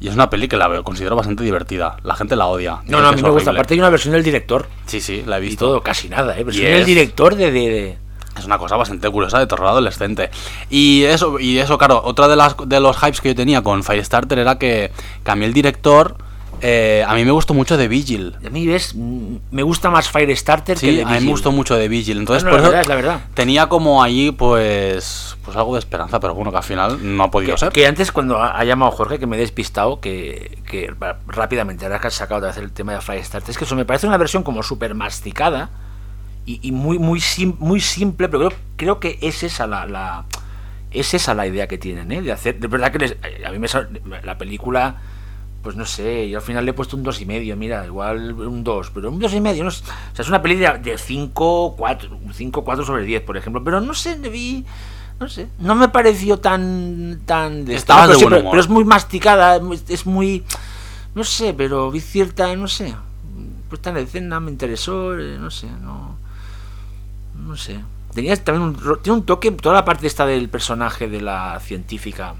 [0.01, 1.97] Y es una peli que la veo, considero bastante divertida.
[2.03, 2.79] La gente la odia.
[2.87, 3.53] No, no, a mí me gusta.
[3.53, 5.64] Aparte hay una versión del director Sí, sí, la he y visto.
[5.66, 6.42] todo, casi nada, ¿eh?
[6.42, 7.53] Versión Y del director de...
[7.53, 7.99] de, de-
[8.37, 10.31] Es una cosa bastante curiosa de terror adolescente.
[10.71, 13.83] Y eso, y eso claro, otra de las de los hypes que yo tenía con
[13.85, 14.90] Firestarter era que,
[15.25, 16.16] que a mí el director.
[16.61, 18.35] Eh, a mí me gustó mucho de Vigil.
[18.44, 18.94] A mí, ¿ves?
[18.94, 21.31] Me gusta más Firestarter que Sí, de a mí me Vigil.
[21.31, 22.19] gustó mucho de Vigil.
[22.19, 23.21] Entonces, No, no, por la eso verdad, es la verdad.
[23.35, 27.31] tenía como ahí, pues, pues algo de esperanza, pero bueno, que al final no ha
[27.31, 27.73] podido Que, ser.
[27.73, 30.92] que antes cuando ha, llamado Jorge, que me he despistado, que, que
[31.27, 33.85] rápidamente, ahora que has sacado otra vez el tema de Firestarter, es que eso me
[33.85, 35.71] parece una versión como súper masticada
[36.46, 40.25] y, y muy, muy, sim- muy simple, pero creo, creo que es esa la, la-
[40.90, 42.23] es esa la idea que tienen, ¿eh?
[42.23, 43.69] De hacer, de verdad que les- a mí me
[44.23, 44.96] la película,
[45.69, 48.33] pues no sé, yo al final le he puesto un dos y medio, mira, igual
[48.33, 50.96] un 2, pero un dos y medio, no es- o sea, es una peli de
[50.96, 54.64] 5, 4, 5, 4 sobre 10, por ejemplo, pero no sé, vi,
[55.21, 58.50] no sé, no me pareció tan, tan de Estabas pero de sí, buen pero- humor.
[58.52, 59.60] pero es muy masticada,
[59.90, 60.42] es muy-
[61.14, 62.94] No sé, pero vi cierta, no sé.
[63.69, 66.16] Puesta en escena, me interesó, eh, no sé, no.
[67.44, 67.79] No sé.
[68.14, 72.37] Tenía también un, tiene un toque, toda la parte esta del personaje de la científica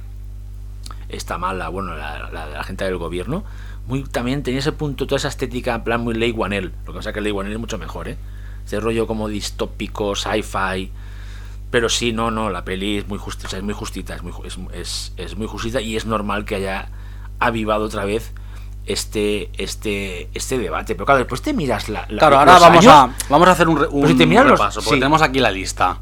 [1.09, 3.45] está mala, bueno, la, la, la gente del gobierno.
[3.87, 6.73] Muy, también tenía ese punto, toda esa estética en plan muy Ley Wanel.
[6.87, 8.19] Lo que pasa es que Ley Wanel es mucho mejor, ¿eh?
[8.67, 10.93] Ese rollo como distópico, sci-fi.
[11.71, 14.59] Pero sí, no, no, la peli es muy justita, es muy justita, es muy, es,
[14.75, 16.89] es, es muy justita y es normal que haya
[17.41, 18.33] avivado otra vez
[18.87, 20.95] este este este debate.
[20.95, 22.07] Pero claro, después te miras la...
[22.09, 24.59] la- Claro, ahora vamos años- a, vamos a hacer un, un si te miras los-
[24.59, 25.01] repaso, porque sí.
[25.01, 25.99] tenemos aquí la lista.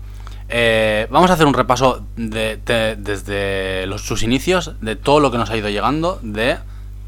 [0.48, 5.30] Eh, vamos a hacer un repaso de, de- desde los, sus inicios de todo lo
[5.30, 6.56] que nos ha ido llegando de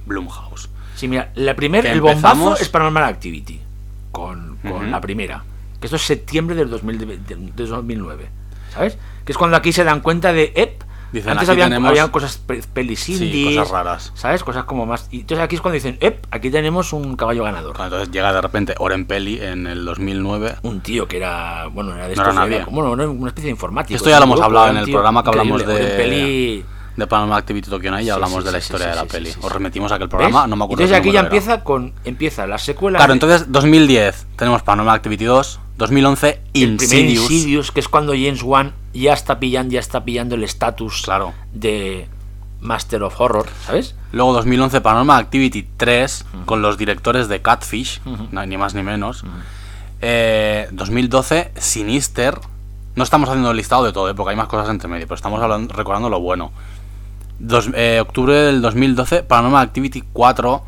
[0.07, 0.69] Blumhouse.
[0.97, 3.61] Sí, mira, la primera, el bombazo es Paranormal Activity,
[4.11, 4.59] con,
[4.91, 5.45] la primera,
[5.81, 8.29] que esto es septiembre del 2000 de, de- de 2009,
[8.75, 8.99] ¿sabes?
[9.25, 10.83] Que es cuando aquí se dan cuenta de, ep,
[11.13, 14.13] Dicen, antes habían, tenemos- habían cosas pe- pelis Sí, indies, cosas raras.
[14.15, 14.45] ¿sabes?
[14.45, 15.09] Cosas como más...
[15.11, 17.75] Y entonces aquí es cuando dicen, ep, aquí tenemos un caballo ganador.
[17.75, 20.57] Claro, Entonces llega de repente Oren Peli en el 2009.
[20.63, 22.65] Un tío que era, bueno, era de No era nadie.
[22.71, 23.97] bueno, una especie de informático.
[23.97, 26.65] Esto ya lo hemos hablado en el programa que hablamos de, Oren Peli-
[26.99, 29.31] de Paranormal Activity Tokyo Night y Sí, hablamos sí, de la historia de la peli.
[29.31, 29.41] Os sí.
[29.49, 30.51] remitimos a aquel programa, ¿Ves?
[30.51, 31.29] no me acuerdo Entonces aquí ya era.
[31.29, 36.41] empieza con empieza la secuela Claro, de- entonces 2010 tenemos Paranormal Activity 2, 2011 el
[36.53, 37.31] primer Insidious.
[37.31, 41.33] Insidious, que es cuando James Wan ya está pillando, ya está pillando el estatus Claro.
[41.53, 42.09] de
[42.61, 43.95] Master of Horror, ¿sabes?
[44.11, 48.01] Luego 2011 Paranormal Activity 3 con los directores de Catfish,
[48.33, 49.23] no, ni más ni menos.
[50.01, 52.39] Eh, 2012 Sinister.
[52.97, 54.15] No estamos haciendo el listado de todo, ¿eh?
[54.15, 56.51] porque hay más cosas entre medio, pero estamos hablando, recordando lo bueno.
[57.39, 60.63] Dos- eh, octubre del 2012 Paranormal Activity 4.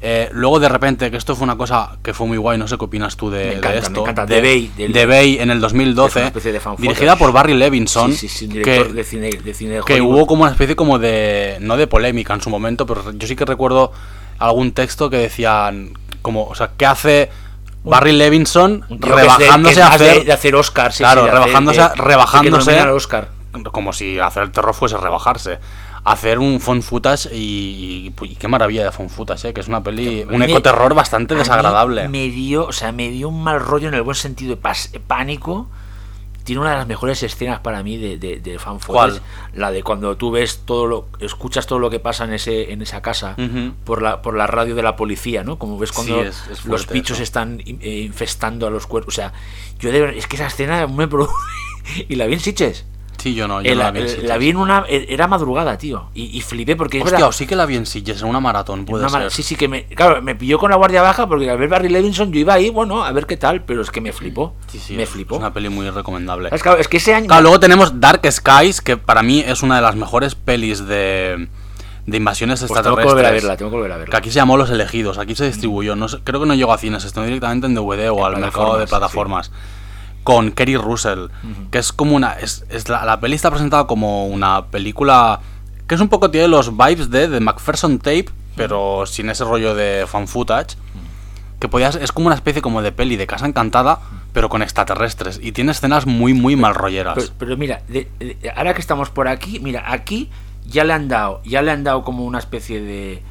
[0.00, 2.78] Eh, luego de repente, que esto fue una cosa que fue muy guay, no sé
[2.78, 4.00] qué opinas tú de, Me de encanta, me esto.
[4.02, 4.26] encanta.
[4.26, 7.32] de, The Bay, del- The Bay en el Es 2012, una especie de dirigida por
[7.32, 10.52] Barry Levinson, Sí, sí, sí, que, de cine de cine de que hubo como una
[10.52, 13.90] especie como de no de polémica en su momento pero yo sí que recuerdo
[14.38, 15.90] algún texto que decían
[16.22, 17.28] como o sea qué hace
[17.82, 21.80] Barry Levinson de- rebajándose es a de- hacer de hacer Oscar, sí, claro de rebajándose
[21.82, 23.28] de- de rebajándose Oscar.
[23.72, 25.58] como si hacer el terror fuese rebajarse
[26.12, 29.52] hacer un footage y, y- y qué maravilla de phone footage ¿eh?
[29.54, 33.28] que es una peli un Me- ecoterror bastante desagradable Me dio, o sea, me dio
[33.28, 35.68] un mal rollo en el buen sentido de pas- pánico.
[36.44, 38.78] Tiene una de las mejores escenas para mí de, de, de fan.
[39.52, 42.80] La de cuando tú ves todo lo, escuchas todo lo que pasa en ese, en
[42.80, 43.36] esa casa
[43.84, 45.58] por la, por la radio de la policía, ¿no?
[45.58, 47.22] Como ves cuando Sí, es- es los bichos eso.
[47.24, 49.12] están eh, infestando a los cuerpos.
[49.12, 49.34] O sea,
[49.78, 51.34] yo de es que esa escena me produce.
[52.08, 52.86] y la vi en Sitges.
[53.28, 54.28] Sí yo no yo Eh, no la, la vi en eh, Sitges.
[54.28, 54.84] la vi en una.
[54.88, 56.08] eh, Era madrugada, tío.
[56.14, 58.28] Y, y flipé porque es Hostia, verdad- o sí que la vi en Sitges en
[58.28, 59.84] una maratón puede una ser Sí, sí, que me.
[59.86, 62.70] Claro, me pilló con la guardia baja porque al ver Barry Levinson yo iba ahí,
[62.70, 64.54] bueno, a ver qué tal, pero es que me flipó.
[64.68, 65.34] Sí, sí, me es- flipó.
[65.36, 67.26] es una peli muy recomendable Es, claro, es que ese año.
[67.26, 71.48] Claro, luego tenemos Dark Skies, que para mí es una de las mejores pelis de,
[72.06, 73.12] de invasiones pues tengo que extraterrestres.
[73.14, 74.18] volver a verla, tengo que volver a Que verla.
[74.18, 75.94] aquí se llamó Los Elegidos, aquí se distribuyó.
[75.96, 78.78] No creo que no llegó a cines, estuvo directamente en DVD o En al mercado
[78.78, 79.52] de plataformas, plataformas.
[80.28, 81.28] Con Kerry Russell,
[81.70, 82.32] que es como una.
[82.34, 85.40] Es, es la, la peli está presentada como una película
[85.86, 89.74] que es un poco tiene los vibes de The Macpherson Tape, pero sin ese rollo
[89.74, 90.76] de fan footage.
[91.60, 94.00] Que podías, es como una especie como de peli de casa encantada,
[94.34, 95.40] pero con extraterrestres.
[95.42, 97.14] Y tiene escenas muy, muy mal rolleras.
[97.16, 100.28] Pero, pero mira, de- de- ahora que estamos por aquí, mira, aquí
[100.66, 103.22] ya le han dado, ya le han dado como una especie de.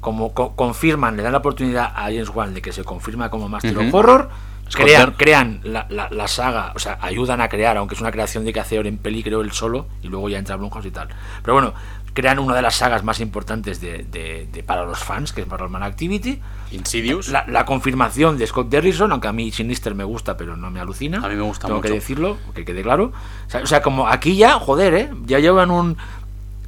[0.00, 3.48] Como co- confirman, le dan la oportunidad a James Wan de que se confirma como
[3.50, 4.30] Master of Horror.
[4.74, 8.44] Crean, crean la, la- la saga, o sea, ayudan a crear, aunque es una creación
[8.44, 11.08] de que hace en peli, creo él solo, y luego ya entra Blumhouse y tal.
[11.42, 11.74] Pero bueno,
[12.12, 15.46] crean una de las sagas más importantes de, de- de- para los fans, que es
[15.46, 16.40] Paranormal Activity.
[16.72, 17.28] Insidious.
[17.28, 20.78] La, la confirmación de Scott Derrison, aunque a mí Sinister me gusta, pero no me
[20.80, 21.18] alucina.
[21.24, 23.12] A mí me gusta Tengo que decirlo, que quede claro.
[23.46, 25.10] O sea, o sea, como aquí ya, joder, ¿eh?
[25.26, 25.96] Ya llevan un...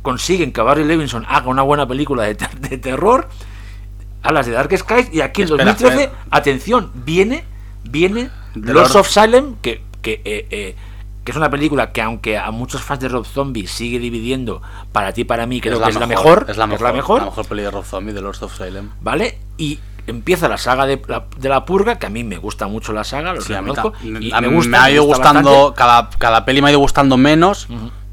[0.02, 3.28] Consiguen que Barry Levinson haga una buena película de, ter- de terror
[4.24, 6.22] a las de Dark Skies y aquí en Espera, 2013, espera.
[6.30, 7.44] atención, viene,
[7.84, 10.76] viene Lords Lord- of Salem, que, que, eh, eh,
[11.24, 14.60] que es una película que aunque a muchos fans de Rob Zombie sigue dividiendo,
[14.92, 16.86] para ti y para mí creo que es la mejor, Es la mejor.
[16.88, 18.90] la mejor, la mejor peli de Rob Zombie, de Lords of Salem.
[19.00, 19.38] ¿vale?
[19.56, 19.78] Y
[20.08, 23.04] empieza la saga de la, de la purga, que a mí me gusta mucho la
[23.04, 24.92] saga, lo Sí, a mí reconozco, ta- y a me mí gusta, me ha me
[24.94, 27.68] ido gusta gustando, cada, cada peli me ha ido gustando menos,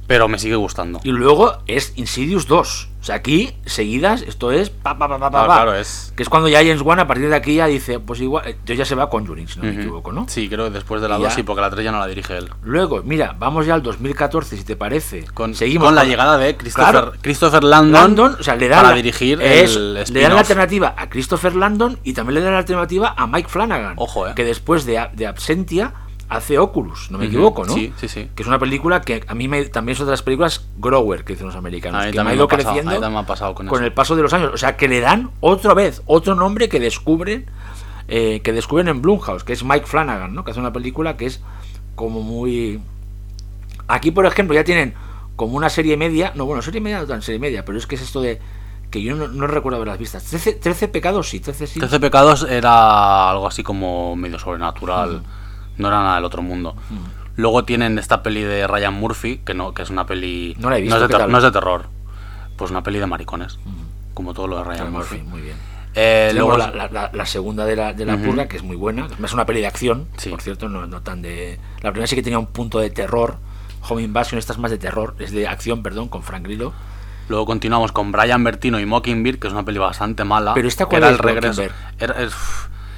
[0.09, 0.99] pero me sigue gustando.
[1.03, 2.89] Y luego es Insidious 2.
[2.99, 6.29] O sea, aquí, seguidas, esto es pa, pa, pa, pa, pa, Claro, es- Que es
[6.29, 8.95] cuando ya James Wan a partir de aquí ya dice, pues igual, entonces ya se
[8.95, 10.25] va a Conjuring, si no me equivoco, ¿no?
[10.27, 11.99] Sí, creo que después de la Y 2 ya- sí, porque la 3 ya no
[11.99, 12.49] la dirige él.
[12.63, 15.25] Luego, mira, vamos ya al 2014, si te parece.
[15.33, 17.13] Con, Seguimos con la llegada de Christopher, Claro.
[17.21, 20.39] Christopher Landon, Landon, o sea, le dan para la- dirigir es- el le dan la
[20.39, 23.93] alternativa a Christopher Landon y también le dan la alternativa a Mike Flanagan.
[23.97, 24.33] Ojo, eh.
[24.35, 25.93] Que después de, de Absentia
[26.29, 27.73] hace Oculus, no me equivoco, ¿no?
[27.73, 28.29] Sí, sí, sí.
[28.35, 31.23] Que es una película que a mí me, también es otra de las películas Grower
[31.23, 32.05] que dicen los americanos.
[32.05, 33.77] Que me ha ido me pasado, creciendo también me ha pasado con eso.
[33.79, 34.51] el paso de los años.
[34.53, 37.47] O sea, que le dan otra vez, otro nombre que descubren,
[38.07, 40.43] eh, que descubren en Blumhouse, que es Mike Flanagan, ¿no?
[40.43, 41.41] Que hace una película que es
[41.95, 42.79] como muy.
[43.87, 44.93] Aquí, por ejemplo, ya tienen
[45.35, 46.31] como una serie media.
[46.35, 48.39] No, bueno, serie media no tan serie media, pero es que es esto de.
[48.91, 50.23] Que yo no, no recuerdo haber las vistas.
[50.25, 51.79] 13, 13 pecados, sí, 13 sí.
[51.79, 55.23] 13 pecados era algo así como medio sobrenatural.
[55.79, 56.75] No era nada del otro mundo.
[57.35, 60.55] Luego tienen esta peli de Ryan Murphy, que no, que es una peli.
[60.59, 61.87] No la he visto, es de no es de terror.
[62.57, 63.57] Pues una peli de maricones.
[64.13, 65.15] Como todo lo de Ryan Ryan Murphy.
[65.17, 65.57] Murphy, muy bien.
[65.95, 68.75] Eh, Luego la, la- la- la segunda de la, de la purga, que es muy
[68.75, 69.07] buena.
[69.23, 70.29] Es una peli de acción, Sí.
[70.29, 71.57] por cierto, no, no tan de.
[71.81, 73.37] La primera sí que tenía un punto de terror.
[73.87, 76.73] Home Invasion, esta es más de terror, es de acción, perdón, con Frank Grillo.
[77.29, 80.53] Luego continuamos con Brian Bertino y Mockingbird, que es una peli bastante mala.
[80.53, 81.63] Pero esta cuál era es, el regreso.
[81.97, 82.33] Era- es-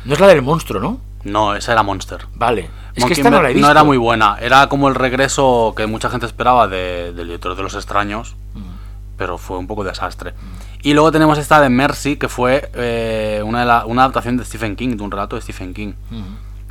[0.06, 1.00] No es la del monstruo, ¿no?
[1.24, 2.26] No, esa era Monster.
[2.36, 2.70] Vale.
[2.96, 3.72] Es que esta no Mockingbird la he visto.
[3.72, 4.38] era muy buena.
[4.42, 8.36] Era como el regreso que mucha gente esperaba de- del director de los extraños.
[9.18, 10.34] Pero fue un poco desastre.
[10.82, 14.46] Y luego tenemos esta de Mercy, que fue eh, una, de la- una adaptación de
[14.46, 15.94] Stephen King, de un relato de Stephen King.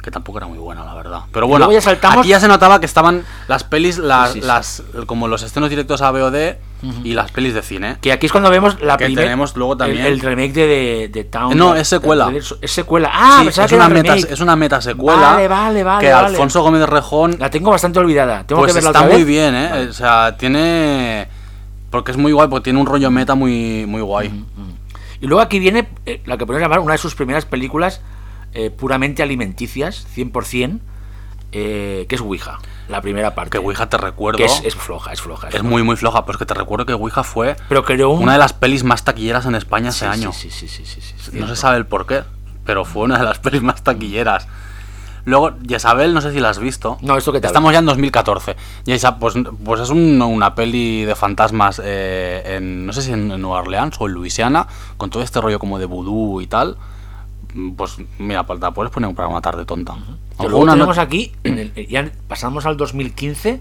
[0.02, 1.20] Que tampoco era muy buena, la verdad.
[1.30, 4.34] Pero bueno, luego ya saltamos- aquí ya se notaba que estaban las pelis, las, Sí,
[4.36, 4.46] sí, sí.
[4.46, 6.56] las como los estrenos directos a VOD
[7.04, 7.98] y las pelis de cine.
[8.00, 9.26] Que aquí es cuando vemos la Que primera.
[9.26, 11.54] tenemos luego también- El, el remake de, de, de Town.
[11.56, 12.30] No, de- es secuela.
[12.30, 13.10] de- Es secuela.
[13.12, 16.28] Ah, es, que una meta, es una meta secuela Vale, vale, vale, que vale.
[16.28, 18.44] Alfonso Gómez Rejón La tengo bastante olvidada.
[18.46, 19.26] Tengo pues que verla está otra muy vez.
[19.26, 19.86] bien, ¿eh?
[19.90, 21.28] O sea, tiene...
[21.90, 24.32] Porque es muy guay, porque tiene un rollo meta muy, muy guay.
[25.20, 28.00] Y luego aquí viene eh, la que podemos llamar una de sus primeras películas
[28.54, 30.80] eh, puramente alimenticias, 100%,
[31.52, 33.50] eh, que es Ouija, la primera parte.
[33.50, 34.38] Que Ouija te recuerdo...
[34.38, 35.48] Que es, es floja, es floja.
[35.48, 35.68] Es floja.
[35.68, 38.22] muy, muy floja, pero es que te recuerdo que Ouija fue Pero creó un...
[38.22, 40.32] una de las pelis más taquilleras en España Sí, ese sí, año.
[40.32, 42.22] Sí, sí, sí, sí, sí, es No se sabe el por qué,
[42.64, 44.46] pero fue una de las pelis más taquilleras.
[45.26, 46.96] Luego, Jezabel, no sé si la has visto.
[47.02, 47.48] No, ¿esto qué tal?
[47.50, 48.56] Estamos ya en 2014.
[48.86, 49.34] Jeza- pues,
[49.64, 53.58] pues es un- una peli de fantasmas eh, en, no sé si en, en Nueva
[53.60, 56.78] Orleans o en Luisiana, con todo este rollo como de vudú y tal.
[57.76, 59.96] Pues mira, la puedes poner para una tarde tonta.
[60.38, 63.60] Luego una tenemos no- aquí, en el- eh, ya pasamos al 2015,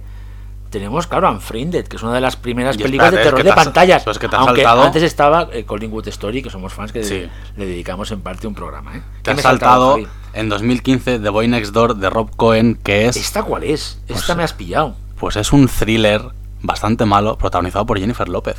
[0.70, 3.44] tenemos, claro, Unfriended, que es una de las primeras Y películas de es terror que
[3.44, 4.04] de has- pantallas.
[4.04, 7.28] que aunque saltado- antes estaba eh, Collingwood Story, que somos fans, que Sí.
[7.58, 8.96] le dedicamos en parte un programa.
[8.98, 9.02] ¿eh?
[9.22, 13.08] Te ¿Qué has saltado, saltado en 2015 The Boy Next Door de Rob Cohen, que
[13.08, 14.00] es ¿Esta cuál es?
[14.08, 14.96] Esta Pues- me has pillado.
[15.20, 16.22] Pues es un thriller
[16.62, 18.58] bastante malo, protagonizado por Jennifer López.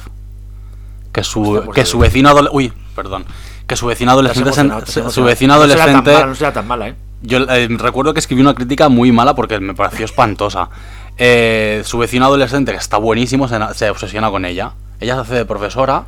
[1.12, 2.56] Que su, Hostia, pues que su vecino adolescente.
[2.56, 3.24] Uy, perdón.
[3.70, 4.52] Que su vecino adolescente.
[4.52, 6.12] se- emocionado, su vecino No será tan adolescente.
[6.12, 6.94] mala, no será tan mala, ¿eh?
[7.22, 10.70] Yo eh, recuerdo que escribí una crítica muy mala porque me pareció espantosa.
[11.18, 14.72] Eh, su vecino adolescente, que está buenísimo, se, se obsesiona con ella.
[14.98, 16.06] Ella se hace de profesora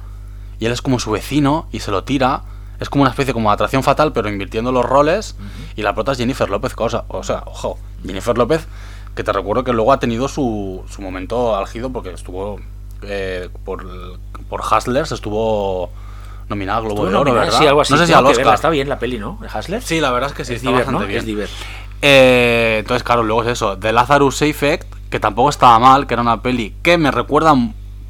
[0.59, 2.43] y él es como su vecino y se lo tira.
[2.81, 5.37] Es como una especie como de atracción fatal, pero invirtiendo los roles.
[5.77, 7.05] Y la prota es Jennifer López, cosa.
[7.09, 8.67] O sea, ojo, Jennifer López,
[9.15, 12.59] que te recuerdo que luego ha tenido su, su momento álgido porque estuvo
[13.03, 13.87] eh, por,
[14.49, 15.91] por Hustlers, estuvo
[16.53, 17.59] nominada a Globo de Oro, ¿verdad?
[17.59, 17.93] Sí, algo así.
[17.93, 18.45] No sé si al que Oscar.
[18.45, 19.39] verla, Está bien la peli, ¿no?
[19.41, 19.83] ¿De Hustler?
[19.83, 21.07] Sí, la verdad es que sí, es está Diver, bastante ¿no?
[21.09, 21.19] bien.
[21.19, 21.49] Es Diver.
[22.03, 23.79] Eh, entonces, claro, luego es eso.
[23.79, 27.55] The Lazarus Effect, que tampoco estaba mal, que era una peli que me recuerda.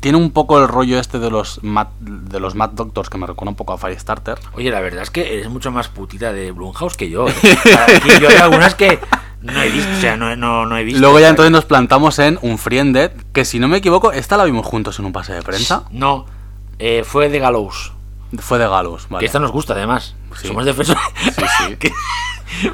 [0.01, 3.27] Tiene un poco el rollo este de los Mad, de los Mad Doctors, que me
[3.27, 4.37] recuerda un poco a Firestarter.
[4.55, 7.29] Oye, la verdad es que eres mucho más putita de Blumhouse que yo.
[7.29, 7.35] ¿eh?
[7.97, 8.99] Aquí yo hay algunas que
[9.43, 11.01] no he visto, o sea, no, no, no he visto.
[11.01, 14.67] Luego ya entonces nos plantamos en Unfriended, que si no me equivoco, esta la vimos
[14.67, 15.85] juntos en un pase de prensa.
[15.93, 16.27] No,
[16.81, 17.93] eh, fue de Gallows.
[18.39, 19.27] Fue de Galus, Que vale.
[19.27, 20.15] esta nos gusta además.
[20.41, 20.49] Sí.
[20.49, 21.03] Somos defensores.
[21.25, 21.77] Sí, sí.
[21.79, 21.93] Que-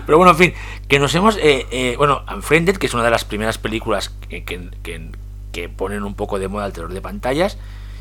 [0.06, 0.54] Pero bueno, en fin,
[0.88, 1.36] que nos hemos.
[1.36, 5.10] eh, eh, bueno, Unfriended, que es una de las primeras películas que, que- que-
[5.52, 7.58] que ponen un poco de moda el terror de pantallas.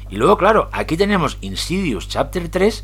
[0.10, 2.84] Y luego, claro, aquí tenemos Insidious Chapter 3,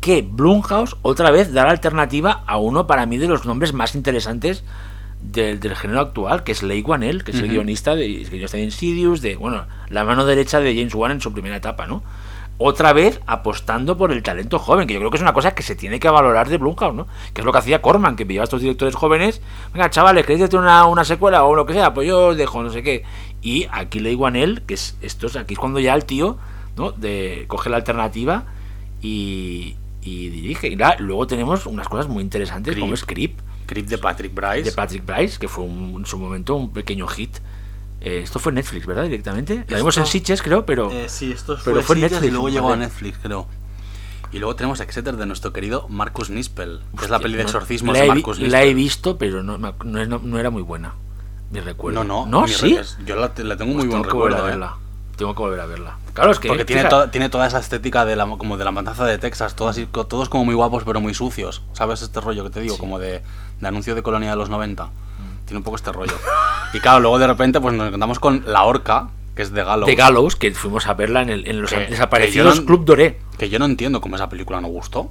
[0.00, 3.94] que Blumhouse otra vez da la alternativa a uno para mí de los nombres más
[3.94, 4.62] interesantes
[5.20, 8.56] del, del género actual, que es Leigh Whannell, que es el guionista de, el guionista
[8.56, 12.02] de Insidious, de, bueno, la mano derecha de James Wan en su primera etapa, ¿no?
[12.60, 15.62] Otra vez apostando por el talento joven, que yo creo que es una cosa que
[15.62, 17.06] se tiene que valorar de Blumhouse, ¿no?
[17.32, 19.40] Que es lo que hacía Corman, que pillaba a estos directores jóvenes,
[19.72, 21.94] venga, chavales, ¿queréis hacer una, una secuela o lo que sea?
[21.94, 23.04] Pues yo os dejo, no sé qué.
[23.42, 26.36] Y aquí Leigh Whannell, que es esto es aquí es cuando ya el tío,
[26.76, 26.90] ¿no?
[26.90, 28.46] De, coge la alternativa
[29.00, 30.66] y, y dirige.
[30.68, 32.80] Y la- luego tenemos unas cosas muy interesantes Creep.
[32.82, 34.62] como es Creep, Creep de Patrick Bryce.
[34.64, 37.36] de Patrick Bryce, que fue un- en su momento un pequeño hit.
[38.00, 39.04] Eh, esto fue Netflix, ¿verdad?
[39.04, 39.64] Directamente.
[39.68, 40.90] La vimos en Sitges, creo, pero.
[40.90, 42.76] Eh, sí, esto pero fue Sitges Netflix, y luego llegó a.
[42.76, 43.46] Netflix, creo.
[44.30, 47.96] Y luego tenemos Exeter de nuestro querido Marcus Nispel, que es la peli de exorcismos
[47.96, 48.74] la de Marcus La he Nispel.
[48.74, 50.92] visto, pero no, no, no- era muy buena.
[51.50, 52.04] Mi recuerdo.
[52.04, 52.46] No, no, ¿No?
[52.46, 52.78] ¿Sí?
[53.06, 54.50] Yo la, la tengo muy Pues buen tengo que volver a recuerdo, ¿eh?
[54.50, 54.76] verla.
[55.16, 55.96] Tengo que volver a verla.
[56.12, 56.48] Claro, es que.
[56.48, 59.56] Porque tiene, to- tiene toda esa estética de la, como de la matanza de Texas,
[59.56, 61.62] todos como muy guapos pero muy sucios.
[61.72, 62.74] ¿Sabes este rollo que te digo?
[62.74, 62.80] Sí.
[62.80, 63.22] Como de,
[63.60, 64.90] de anuncio de colonia de los 90.
[65.48, 66.12] Tiene un poco este rollo.
[66.74, 69.86] Y claro, luego de repente pues nos encontramos con La Orca, que es de Gallows.
[69.86, 72.84] De Gallows, que fuimos a verla en, el- en los Que- desaparecidos que no- Club
[72.84, 73.18] Doré.
[73.38, 75.10] Que yo no entiendo cómo esa película no gustó.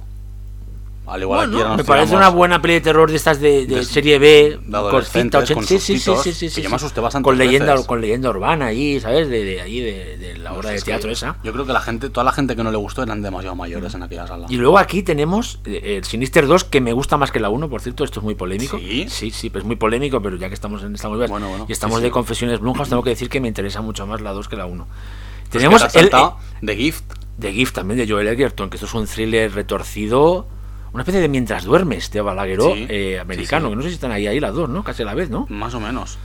[1.08, 3.66] Al igual aquí Bueno, ahora me parece una buena peli de terror de estas de,
[3.66, 6.78] de de- serie B, de cortita, con 80, sí, sí, sí, sí, sí, que sí,
[6.78, 7.00] sí.
[7.00, 7.86] bastantes con leyenda, veces.
[7.86, 9.28] con leyenda urbana ahí, ¿sabes?
[9.28, 11.36] De, de ahí, de, la obra de teatro esa.
[11.42, 13.94] Yo creo que la gente, toda la gente que no le gustó eran demasiado mayores
[13.94, 14.46] en aquella sala.
[14.48, 17.68] Y luego aquí tenemos eh, el Sinister 2, que me gusta más que la 1,
[17.68, 18.78] por cierto, esto es muy polémico.
[18.78, 19.06] ¿Sí?
[19.08, 21.72] sí, sí, pues es muy polémico, pero ya que estamos en vivas Bueno, bueno, y
[21.72, 22.12] estamos sí, de sí.
[22.12, 24.86] confesiones Blumhouse, tengo que decir que me interesa mucho más la 2 que la 1.
[24.86, 27.04] Pues Tenemos el, saltado The Gift.
[27.38, 30.46] The Gift también de Joel Edgerton, que esto es un thriller retorcido,
[30.92, 33.70] una especie de mientras duermes de Balagueró Sí, eh, americano, sí, sí.
[33.70, 34.82] que no sé si están ahí, ahí las dos, ¿no?
[34.84, 35.46] Casi a la vez, ¿no?
[35.48, 36.18] Más o menos.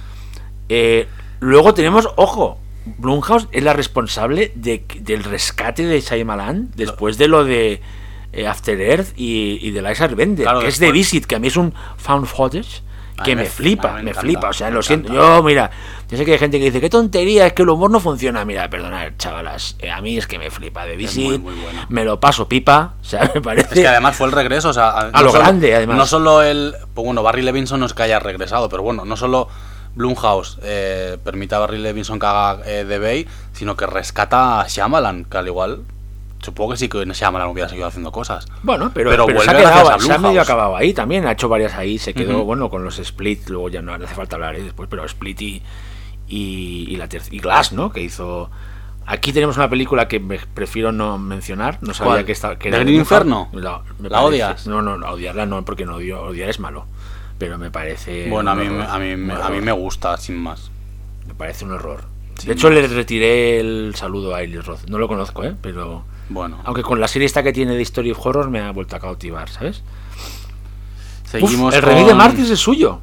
[0.69, 1.07] Eh,
[1.39, 2.59] luego tenemos, ojo,
[2.97, 7.81] Blumhouse es la responsable de, del rescate de Shyamalan después de lo de
[8.33, 11.39] eh, After Earth y, y de Liza Bender, Claro, que es de Visit, que a
[11.39, 12.81] mí es un found footage
[13.23, 15.37] que me, me- flipa, me flipa, o sea, lo siento, encanta.
[15.37, 15.69] yo, mira,
[16.09, 18.43] yo sé que hay gente que dice, qué tontería, es que el humor no funciona,
[18.45, 20.97] mira, perdonad, chavalas, eh, a mí es que me flipa de
[21.27, 21.85] buena.
[21.89, 23.75] me lo paso pipa, o sea, me parece...
[23.75, 25.97] Es que además fue el regreso, o sea, a, A lo grande, además.
[25.97, 26.73] No solo el.
[26.93, 29.47] Pues bueno, Barry Levinson no es que haya regresado, pero bueno, no solo
[29.95, 34.67] Blumhouse eh, permite a Barry Levinson que haga eh, The Bay, sino que rescata a
[34.67, 35.81] Shyamalan, que al igual.
[36.43, 38.45] Supongo que sí que Shyamalan hubiera seguido haciendo cosas.
[38.63, 41.47] Bueno, pero, Pero pero se ha quedado, se ha medio acabado ahí también, ha hecho
[41.47, 44.61] varias ahí, se quedó, bueno, con los Split, luego ya no hace falta hablar ahí
[44.61, 45.63] después, pero Split y,
[46.27, 47.91] y, y la y Glass, ¿no?
[47.93, 48.51] Que hizo...
[49.05, 52.25] Aquí tenemos una película que me prefiero no mencionar, no sabía ¿Cuál?
[52.25, 52.91] que, estaba que ¿The era.
[52.91, 53.49] Inferno?
[53.53, 54.67] La, me ¿La odias?
[54.67, 56.85] No, no, no, odiarla no, porque no odio, odiar es malo,
[57.37, 58.29] pero me parece...
[58.29, 60.71] bueno, a mí, horror, a, mí, a mí me gusta, sin más.
[61.27, 62.05] Me parece un horror.
[62.39, 64.87] Sí, de hecho, le retiré el saludo a Eli Roth.
[64.87, 65.53] No lo conozco, ¿eh?
[65.61, 66.03] Pero...
[66.29, 68.95] Bueno, Aunque con la serie esta que tiene de History of Horror me ha vuelto
[68.95, 69.83] a cautivar, ¿sabes?
[71.29, 71.73] seguimos.
[71.75, 72.99] Uf, el con- de Martyrs es suyo.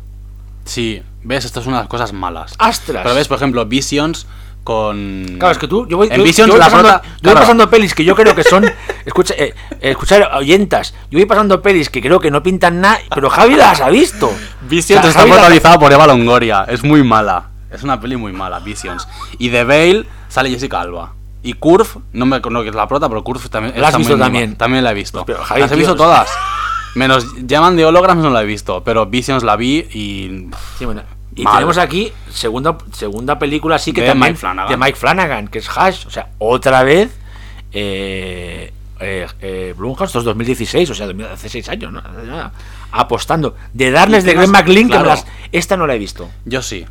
[0.65, 2.55] Sí, ves, esto es una de las cosas malas.
[2.59, 3.03] ¡Astras!
[3.03, 4.27] Pero ves, por ejemplo, Visions
[4.63, 5.37] con.
[5.39, 7.21] Claro, es que tú, yo voy, En yo- Visions yo voy la pasando, yo voy
[7.23, 7.41] claro.
[7.41, 8.65] pasando pelis que yo creo que son.
[9.07, 10.95] escucha, eh, escuchar oyentas.
[11.11, 14.31] Yo voy pasando pelis que creo que no pintan nada, pero Javi las ha visto.
[14.69, 16.65] Visions O sea, está protagonizada por Eva Longoria.
[16.69, 17.49] Es muy mala.
[17.71, 19.07] Es una peli muy mala, Visions.
[19.39, 21.15] Y de Bale sale Jessica Alba.
[21.43, 23.81] Y Curve, no me acuerdo que es la prota, pero Curve también.
[23.81, 24.57] ¿La has visto también?
[24.57, 25.25] También la he visto.
[25.25, 26.29] Pero, Javi, Las he visto todas.
[26.97, 30.49] Menos Llaman de Holograms no la he visto, pero Visions la vi y.
[30.79, 31.03] Sí, bueno,
[31.37, 34.71] Y tenemos aquí segunda, segunda película así que De también Mike Flanagan.
[34.71, 36.07] de Mike Flanagan, que es Hash.
[36.07, 37.17] O sea, otra vez
[37.73, 42.03] eh, eh, eh, Blumhouse, esto es 2016, o sea, hace seis años, ¿no?
[42.93, 43.55] Apostando.
[43.73, 46.29] De Darkness Y de más- McLean, que las- esta no la he visto.
[46.45, 46.85] Yo sí.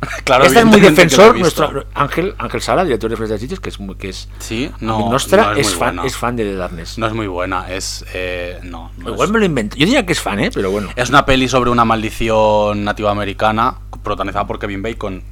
[0.24, 3.78] claro, Esta es muy defensor, nuestro Ángel, Ángel Sala, director de Fred Sitios, que es
[3.80, 5.10] muy, que es Sí, no, no.
[5.10, 6.06] Nostra, no es, muy fan, buena.
[6.08, 6.98] es fan de The Darkness.
[6.98, 8.04] No es muy buena, es.
[8.14, 8.90] eh, no.
[8.96, 9.76] no Igual es- me lo invento.
[9.76, 10.50] Yo diría que es fan, ¿eh?
[10.54, 10.88] Pero bueno.
[10.96, 15.22] Es una peli sobre una maldición nativa americana, protagonizada por Kevin Bacon.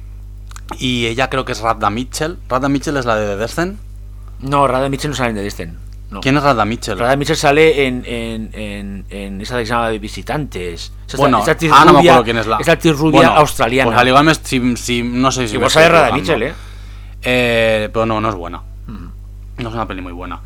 [0.77, 2.37] Y ella creo que es Radha Mitchell.
[2.47, 3.79] Radha Mitchell es la de The Descent.
[4.41, 5.77] No, Rada Mitchell no sale en The Descent.
[6.11, 6.21] No.
[6.21, 6.97] ¿Quién es Radha Mitchell?
[6.97, 10.91] Rada Mitchell sale en, en, en, en esa que se llama de visitantes.
[11.07, 12.57] Esa- Bueno, esa ah, no me acuerdo quién es la.
[12.57, 13.91] Esa actriz rubia Bueno, australiana.
[13.91, 15.53] Pues al igual si, si- no sé si.
[15.55, 16.15] Igual estoy sale equivocando.
[16.15, 16.53] Mitchell, ¿eh?
[17.21, 18.61] Eh, Pero no, no es buena.
[18.87, 20.39] No es una peli muy buena.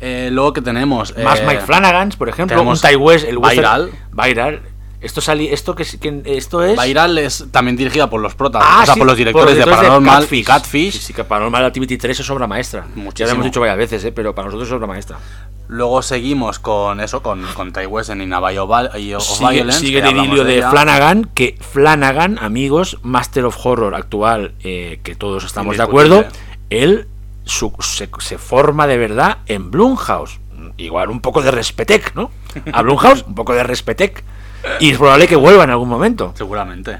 [0.00, 1.16] Eh, luego que tenemos.
[1.18, 2.54] Más eh, Mike Flanagan, por ejemplo.
[2.56, 3.90] Un tenemos Ty West, el western- Viral.
[4.12, 4.62] Viral.
[5.00, 6.78] Esto, sali, esto, que, es- que- esto es...
[6.78, 9.64] Viral es también dirigida por los protas, Ah, o sea, sí, por los directores de
[9.66, 10.92] Paranormal y Catfish.
[10.92, 12.86] Sí, sí, que Paranormal Activity 3 es obra maestra.
[12.94, 13.26] Ya Muchísimo.
[13.28, 14.12] lo hemos dicho varias veces, ¿eh?
[14.12, 15.18] pero para nosotros es obra maestra.
[15.68, 19.20] Luego seguimos con eso, con, con Ty West en Inavai of Violence.
[19.20, 20.62] Sigue, sigue el idilio de.
[20.68, 26.24] Flanagan, que Flanagan, amigos, Master of Horror actual, eh, que todos estamos de acuerdo,
[26.70, 27.06] él
[27.44, 30.40] su- se, se forma de verdad en Blumhouse.
[30.76, 32.30] Igual un poco de respetec, ¿no?
[32.72, 34.24] A Blumhouse, un poco de respetec.
[34.80, 36.32] Y es probable que vuelva en algún momento.
[36.36, 36.98] Seguramente.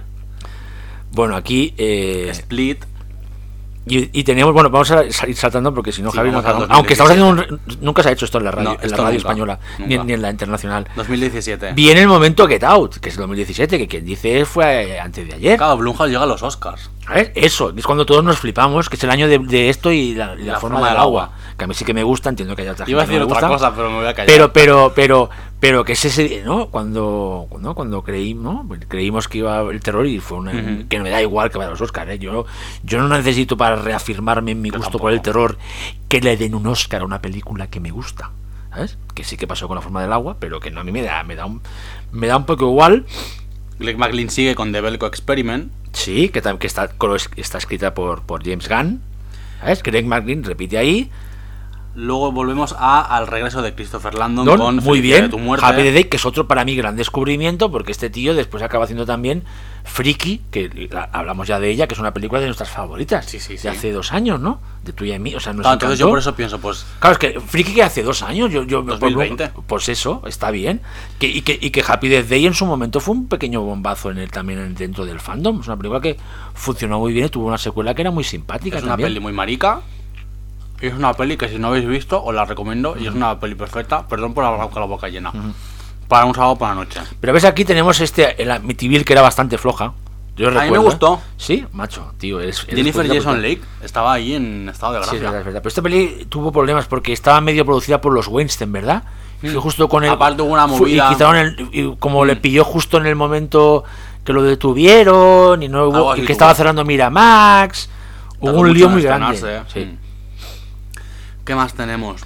[1.13, 1.75] Bueno, aquí...
[1.77, 2.85] eh, Split.
[3.87, 6.93] y, y teníamos, bueno, vamos a ir saltando porque si no, Sí, Javi, nos- aunque
[6.93, 7.43] estamos 2017.
[7.43, 9.17] haciendo un, nunca se ha hecho esto en la radio, No, en la radio nunca,
[9.29, 10.05] española, ni, nunca.
[10.05, 10.87] ni en la internacional.
[10.95, 11.73] 2017.
[11.73, 15.27] Viene el momento Get Out, que es el 2017, que quien dice fue eh, antes
[15.27, 15.57] de ayer.
[15.59, 16.91] Claro, Blumhouse llega a los Oscars.
[17.05, 17.33] ¿Sabes?
[17.35, 20.37] Eso, es cuando todos nos flipamos, que es el año de, de esto y la,
[20.39, 21.33] y la forma, del agua.
[21.59, 23.25] Que a mí sí que me gusta, entiendo que haya otra Iba a gente que
[23.25, 23.67] decir otra gusta.
[23.67, 24.27] cosa, pero me voy a callar.
[24.33, 25.31] Pero, pero, pero,
[25.61, 26.69] pero que es ese, ¿no?
[26.71, 27.75] Cuando, ¿no?
[27.75, 28.65] cuando creí, ¿no?
[28.67, 30.89] Pues creímos que iba el terror y fue una, Ujú.
[30.89, 32.19] que me da igual que vaya a los Oscars, ¿eh?
[32.19, 32.47] Yo,
[32.83, 35.03] yo no necesito para reafirmarme en mi Yo gusto tampoco.
[35.03, 35.59] por el terror
[36.09, 38.31] que le den un Oscar a una película que me gusta.
[38.71, 38.97] ¿Sabes?
[39.15, 41.03] Que sí que pasó con la forma del agua, pero que no, a mí me
[41.03, 41.61] da, me da un,
[42.13, 43.05] me da un poco igual.
[43.81, 45.73] Greg McLean sigue con The Belko Experiment.
[45.93, 46.89] Sí, que, que está,
[47.37, 49.01] está escrita por, por James Gunn.
[49.61, 49.83] ¿Sabes?
[49.83, 51.11] Greg McLean repite ahí.
[51.95, 55.31] Luego volvemos a, al regreso de Christopher Landon Don, con muy Felicidad de bien.
[55.31, 55.67] tu muerte.
[55.67, 59.07] Happy Day, que es otro para mí gran descubrimiento, porque este tío después acaba haciendo
[59.07, 59.43] también
[59.85, 63.25] Freaky, que la- hablamos ya de ella, que es una película de nuestras favoritas.
[63.27, 63.69] Sí, sí, De sí.
[63.69, 64.61] hace dos años, ¿no?
[64.85, 65.35] De tuya y mí.
[65.35, 67.83] O sea, nos Claro, entonces yo por eso pienso, pues Claro, es que Freaky que
[67.83, 69.49] hace dos años, yo, yo 2020.
[69.49, 70.81] Pues, pues eso, está bien.
[71.19, 74.11] Que, y, que, y que Happy Death Day en su momento fue un pequeño bombazo
[74.11, 75.61] en el, también en- dentro del fandom.
[75.61, 76.17] Es una película que
[76.55, 79.09] funcionó muy bien y tuvo una secuela que era muy simpática es una también.
[79.09, 79.81] peli muy marica.
[80.81, 82.97] Y es una peli que si no habéis visto, os la recomiendo.
[82.99, 84.07] Y es una peli perfecta.
[84.09, 85.33] Perdón por hablar con la boca llena.
[86.09, 87.01] Para un sábado por la noche.
[87.21, 89.93] Pero ves aquí tenemos este, el Amityville que era bastante floja.
[90.37, 90.85] Yo A mí me recuerdo, ¿eh?
[90.91, 91.21] gustó.
[91.37, 92.41] Sí, macho, tío.
[92.41, 93.43] eres- eres Jennifer Jason.
[93.43, 95.21] Lake estaba ahí en estado de Sí, es gracia.
[95.27, 95.61] verdad, es verdad.
[95.61, 99.03] Pero esta peli tuvo problemas porque estaba medio producida por los Weinstein, ¿verdad?
[99.43, 100.11] Y justo con el.
[100.11, 101.13] Aparte hubo una y movida- Mm.
[101.13, 103.85] quitaron el- y como le pilló justo en el momento
[104.25, 106.33] que lo detuvieron y no hubo, y que tuvo.
[106.33, 107.89] estaba cerrando Miramax.
[108.41, 109.35] Hubo un lío muy grande.
[109.35, 109.81] estrenarse, Sí.
[109.81, 109.87] ¿eh?
[109.87, 110.10] Mm.
[111.51, 112.23] ¿Qué más tenemos?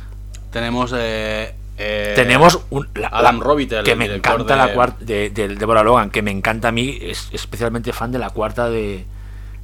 [0.51, 0.93] Tenemos.
[0.95, 5.49] Eh, eh, Tenemos un, la- Adam Robitel, que me encanta de- la cuarta de, de
[5.49, 9.07] Deborah Logan, que me encanta a mí, es especialmente fan de la cuarta de,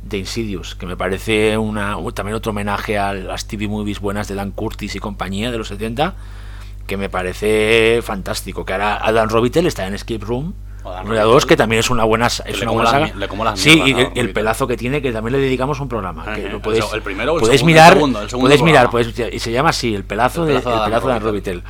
[0.03, 4.35] de Insidious, que me parece una también otro homenaje a las TV movies buenas de
[4.35, 6.15] Dan Curtis y compañía de los 70,
[6.87, 8.65] que me parece fantástico.
[8.65, 10.55] Que ahora Adam Robitel está en Escape Room.
[10.83, 11.23] De Robitel.
[11.25, 13.13] dos, que también es una buena, es le una buena saga.
[13.15, 15.79] le como las sí, mierdas y el, el pelazo que tiene, que también le dedicamos
[15.81, 16.23] un programa.
[16.23, 18.45] Ajá, que el lo podéis, el primero el podéis segundo, el mirar, segundo, el segundo
[18.47, 21.09] podéis mirar, podéis- y se llama así, el pelazo, El de, pelazo de el pelazo
[21.09, 21.63] de Robitel.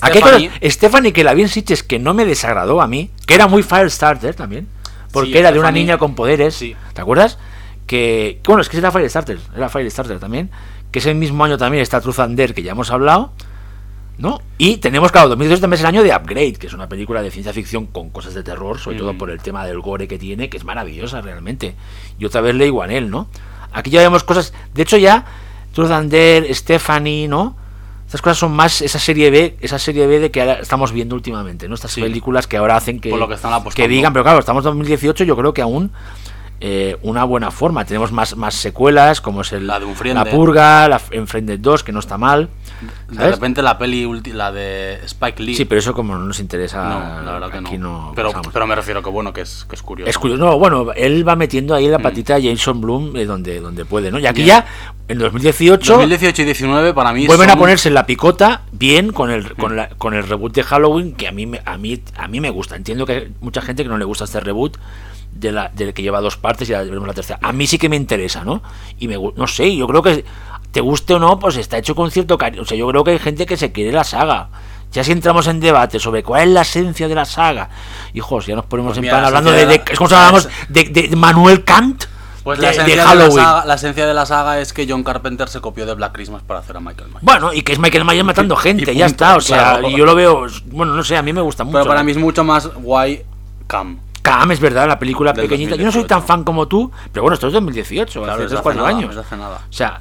[0.00, 3.34] Hay Stephanie- Stephanie, que la vi en Sitges, que no me desagradó a mí, que
[3.34, 4.66] era muy Firestarter también,
[5.12, 6.74] porque Sí, era de una Stephanie- niña con poderes, Sí.
[6.92, 7.38] ¿te acuerdas?
[7.86, 10.50] Que, bueno, es que era Firestarter, era Firestarter también,
[10.90, 13.32] que ese mismo año también está Truth and Dare, que ya hemos hablado,
[14.18, 14.40] ¿no?
[14.58, 17.30] Y tenemos, claro, 2018 también es el año de Upgrade, que es una película de
[17.30, 20.48] ciencia ficción con cosas de terror, sobre todo por el tema del gore que tiene,
[20.48, 21.74] que es maravillosa realmente.
[22.18, 23.28] Y otra vez Ley él, ¿no?
[23.72, 25.26] Aquí ya vemos cosas, de hecho ya,
[25.74, 27.56] Truth and Dare, Stephanie, ¿no?
[28.06, 31.14] Estas cosas son más esa serie B, esa serie B de que ahora estamos viendo
[31.14, 31.74] últimamente, ¿no?
[31.74, 32.00] Estas Sí.
[32.00, 34.70] películas que ahora hacen que, Por lo que están que digan, pero claro, estamos en
[34.70, 35.90] 2018, yo creo que aún
[36.60, 37.84] eh, una buena forma.
[37.84, 40.24] Tenemos más, más secuelas, como es el, La de Unfriended.
[40.24, 42.48] La Purga, la Enfriended 2, que no está mal.
[43.08, 43.30] De ¿sabes?
[43.36, 45.54] repente la peli, ulti- la de Spike Lee.
[45.54, 48.12] Sí, pero eso como no nos interesa, no, la verdad que aquí no.
[48.14, 50.10] pero, pero me refiero que bueno, que es, que es curioso.
[50.10, 50.44] Es curioso.
[50.44, 51.90] No, bueno, él va metiendo ahí Mm.
[51.90, 54.18] la patita a Jason Bloom eh, donde, donde puede, ¿no?
[54.18, 54.66] Y aquí ya,
[55.08, 59.10] en 2018, 2018 y 19 para mí vuelven a son- ponerse en la picota bien
[59.12, 62.28] con el, con, la- con el reboot de Halloween, que a mí, a, mí, a
[62.28, 62.76] mí me gusta.
[62.76, 64.76] Entiendo que hay mucha gente que no le gusta este reboot.
[65.38, 67.38] De la, del que lleva dos partes y ya veremos la tercera.
[67.42, 68.62] A mí sí que me interesa, ¿no?
[68.98, 70.24] Y me no sé, yo creo que
[70.72, 72.62] te guste o no, pues está hecho con cierto cariño.
[72.62, 74.48] O sea, yo creo que hay gente que se quiere la saga.
[74.92, 77.68] Ya si entramos en debate sobre cuál es la esencia de la saga,
[78.14, 80.14] hijos, ya nos ponemos Pues en plan la hablando de, de de- es como si
[80.14, 82.04] la hablamos de, de Manuel Kant
[82.44, 83.44] Pues de, la de esencia de, la Halloween.
[83.44, 86.42] saga, la esencia de la saga es que John Carpenter se copió de Black Christmas
[86.46, 87.22] para hacer a Michael Myers.
[87.24, 89.36] Bueno, y que es Michael Myers matando gente, ya está.
[89.36, 89.90] O sea, claro.
[89.90, 91.78] y yo lo veo, bueno, no sé, a mí me gusta mucho.
[91.78, 93.22] Pero para mí es mucho más guay
[93.66, 93.98] Cam.
[94.26, 95.76] Cam es verdad, la película Del pequeñita.
[95.76, 96.06] Yo no soy 2018.
[96.08, 98.62] tan fan como tú, pero bueno, esto es 2018, Claro, hace es de 3 hace
[98.62, 99.16] 4 nada, años.
[99.16, 99.60] hace nada.
[99.68, 100.00] O sea,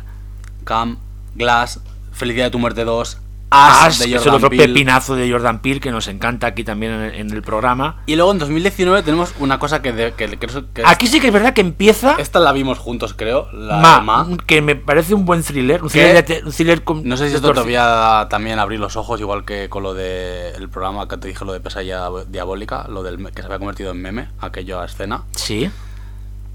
[0.64, 0.98] Cam,
[1.36, 1.80] Glass,
[2.12, 3.18] Felicidad de tu muerte 2,
[3.52, 4.68] Ash de es el Jordan otro Peele.
[4.68, 8.02] pepinazo de Jordan Peele que nos encanta aquí también en, en el programa.
[8.06, 10.38] Y luego en 2019 tenemos una cosa que, de- que
[10.86, 13.50] Aquí sí que es verdad que empieza esta la vimos juntos, creo.
[13.54, 14.28] La Ma, de Ma.
[14.46, 15.84] que me parece un buen thriller.
[15.84, 17.76] Un thriller, de te- un thriller con- No sé si de esto te torci- voy
[17.78, 21.54] a también abrir los ojos, igual que con lo del programa que te dije, lo
[21.54, 25.24] de pesadilla diabólica, lo del que se había convertido en meme, aquella escena.
[25.32, 25.70] Sí.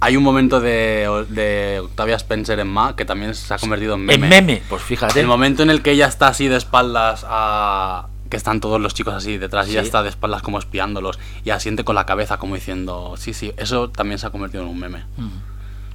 [0.03, 4.05] Hay un momento de, de Octavia Spencer en Ma que también se ha convertido en
[4.07, 4.25] meme.
[4.27, 5.21] En meme, pues fíjate.
[5.21, 8.07] El momento en el que ella está así de espaldas a...
[8.31, 9.87] que están todos los chicos así detrás y ella Sí.
[9.87, 13.91] está de espaldas como espiándolos y asiente con la cabeza como diciendo, sí, sí, eso
[13.91, 15.05] también se ha convertido en un meme.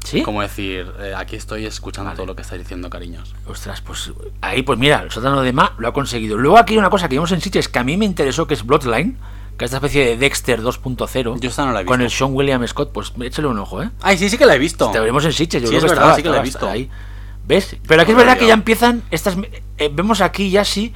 [0.03, 0.21] ¿Sí?
[0.21, 2.15] Como decir, eh, aquí estoy escuchando Vale.
[2.17, 3.33] todo lo que estáis diciendo, cariños.
[3.47, 6.37] Ostras, pues ahí, pues mira, el sótano de Ma lo ha conseguido.
[6.37, 8.53] Luego aquí hay una cosa que vimos en sitios que a mí me interesó, que
[8.53, 9.17] es Bloodline,
[9.57, 11.39] que es esta especie de Dexter 2.0.
[11.39, 12.09] Yo esta no la he Con el.
[12.11, 13.89] Sean William Scott, pues échale un ojo, ¿eh?
[14.01, 14.89] Ay, sí, sí que la he visto.
[14.91, 16.43] Te veremos en Sitges, yo Sí, creo es que verdad, estaba, sí que la he
[16.43, 16.69] visto.
[16.69, 16.89] ahí.
[17.47, 17.75] ¿Ves?
[17.87, 19.37] Pero aquí es No verdad que ya empiezan estas...
[19.77, 20.93] eh, vemos aquí ya sí,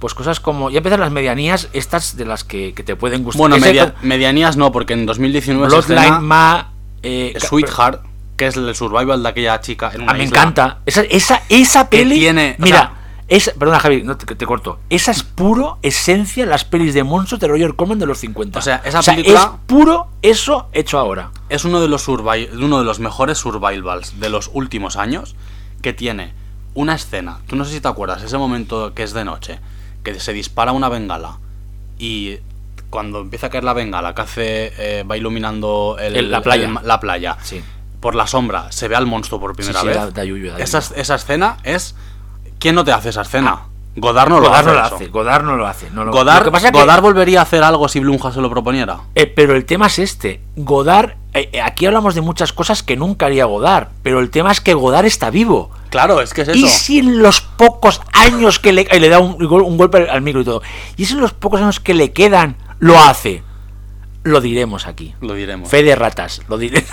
[0.00, 0.68] pues cosas como...
[0.68, 3.38] Ya empiezan las medianías estas de las que, que te pueden gustar.
[3.38, 6.72] Bueno, media- medianías no, porque en 2019 se Bloodline, Ma...
[7.04, 8.02] eh, ca- Sweetheart,
[8.36, 10.36] que es el survival de aquella chica en una Ah, me isla.
[10.40, 10.78] encanta.
[10.86, 12.18] Esa, esa, esa peli.
[12.18, 12.92] tiene- mira,
[13.28, 14.78] esa, perdona, Javi, no te, te corto.
[14.88, 18.58] Esa es puro esencia las pelis de monstruos de Roger Corman de los 50.
[18.58, 21.30] O sea, esa película- es puro eso hecho ahora.
[21.48, 25.34] Es uno de los survi- uno de los mejores survivals de los últimos años
[25.82, 26.34] que tiene
[26.74, 27.40] una escena.
[27.46, 29.58] Tú no sé si te acuerdas, ese momento que es de noche,
[30.04, 31.38] que se dispara una bengala
[31.98, 32.38] y
[32.90, 36.68] cuando empieza a caer la bengala, que hace eh, va iluminando el- El- la playa.
[36.68, 37.36] el- la playa.
[37.42, 37.60] Sí.
[38.00, 39.96] Por la sombra se ve al monstruo por primera sí, vez.
[39.96, 41.96] da- da yuyu, da esa, esa escena es
[42.58, 43.62] ¿Quién no te hace esa escena?
[43.98, 44.66] Godard no lo hace.
[44.66, 45.90] no lo hace, Godard no lo hace.
[45.90, 48.40] no lo- Godard, lo que pasa que- Godard volvería a hacer algo si Blumhouse se
[48.42, 48.98] lo proponiera.
[49.14, 50.42] Eh, pero el tema es este.
[50.54, 54.52] Godard, eh, eh, aquí hablamos de muchas cosas que nunca haría Godard, pero el tema
[54.52, 55.70] es que Godard está vivo.
[55.88, 56.58] Claro, es que es eso.
[56.58, 60.06] Y si en los pocos años que le, y le da un, gol- un golpe
[60.10, 60.60] al- micro y todo,
[60.98, 63.42] y si en los pocos años que le quedan lo hace,
[64.24, 65.14] lo diremos aquí.
[65.22, 65.70] Lo diremos.
[65.70, 66.84] Fe de ratas, lo, diré-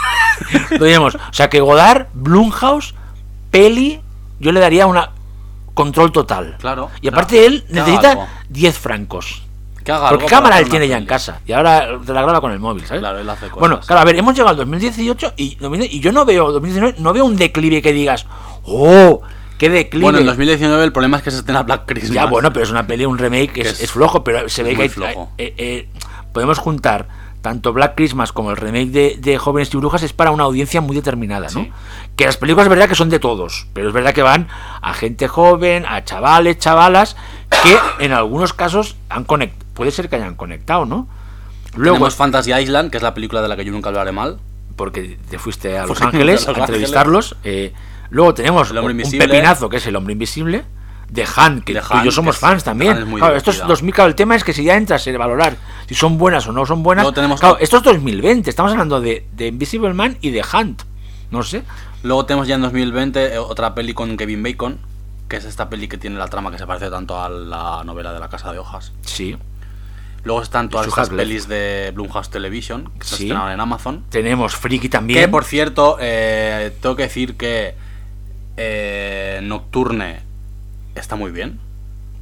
[0.80, 1.16] lo diremos.
[1.16, 2.96] O sea que Godard, Blumhouse,
[3.52, 4.00] Peli,
[4.40, 5.10] yo le daría una
[5.74, 6.56] control total.
[6.60, 8.28] Claro, Y aparte él necesita algo.
[8.50, 9.44] 10 francos.
[9.84, 11.42] Que haga Porque algo cámara él tiene ya en casa.
[11.46, 13.02] Y ahora te la graba con el móvil, ¿sabes?
[13.02, 13.60] Claro, él hace cosas.
[13.60, 16.96] Bueno, claro, a ver, hemos llegado al 2018 y, 2000 y yo no veo 2019,
[17.00, 18.26] no veo un declive que digas,
[18.64, 19.22] oh,
[19.58, 20.04] qué declive.
[20.06, 22.14] Bueno, en 2019 el problema es que se estrena Black Christmas.
[22.14, 24.64] Ya, bueno, pero es una peli, un remake, Que es, es- es flojo, pero se
[24.64, 25.32] ve que hay- flojo.
[25.38, 25.90] eh, eh,
[26.32, 27.08] podemos juntar
[27.42, 30.80] tanto Black Christmas como el remake de, de Jóvenes y Brujas es para una audiencia
[30.80, 31.64] muy determinada, ¿no?
[31.64, 31.72] Sí.
[32.16, 34.48] Que las películas es verdad que son de todos, pero es verdad que van
[34.82, 37.16] a gente joven, a chavales, chavalas,
[37.64, 41.08] que en algunos casos han conect puede ser que hayan conectado, ¿no?
[41.76, 44.40] Luego, Tenemos Fantasy Island, que es la película de la que yo nunca hablaré mal.
[44.76, 47.36] porque te fuiste a Los Ángeles a entrevistarlos.
[47.44, 47.74] eh,
[48.10, 50.66] luego tenemos El Hombre un pepinazo que es El Hombre Invisible.
[51.10, 52.98] De Han, que De tú y Han, yo somos es- fans también.
[52.98, 53.68] Es muy Claro, esto es divertida.
[53.74, 55.58] 2000, claro, el tema es que si ya entras en valorar
[55.88, 57.04] si son buenas o no son buenas.
[57.04, 60.82] Luego tenemos- claro, esto es 2020, estamos hablando de, de Invisible Man y de Hunt.
[61.30, 61.62] No sé.
[62.04, 64.78] Luego tenemos ya en 2020 eh, otra peli con Kevin Bacon,
[65.30, 68.14] que es esta peli que tiene la trama que se parece tanto a la novela
[68.14, 68.92] de La Casa de Hojas.
[69.02, 69.38] Sí.
[70.26, 73.24] Luego están todas estas pelis de Blumhouse Television, que se Sí.
[73.24, 74.04] estrenaron en Amazon.
[74.10, 75.20] Tenemos Friki también.
[75.20, 77.76] Que por cierto, eh, tengo que decir que
[78.58, 80.22] eh, Nocturne
[80.96, 81.60] está muy bien.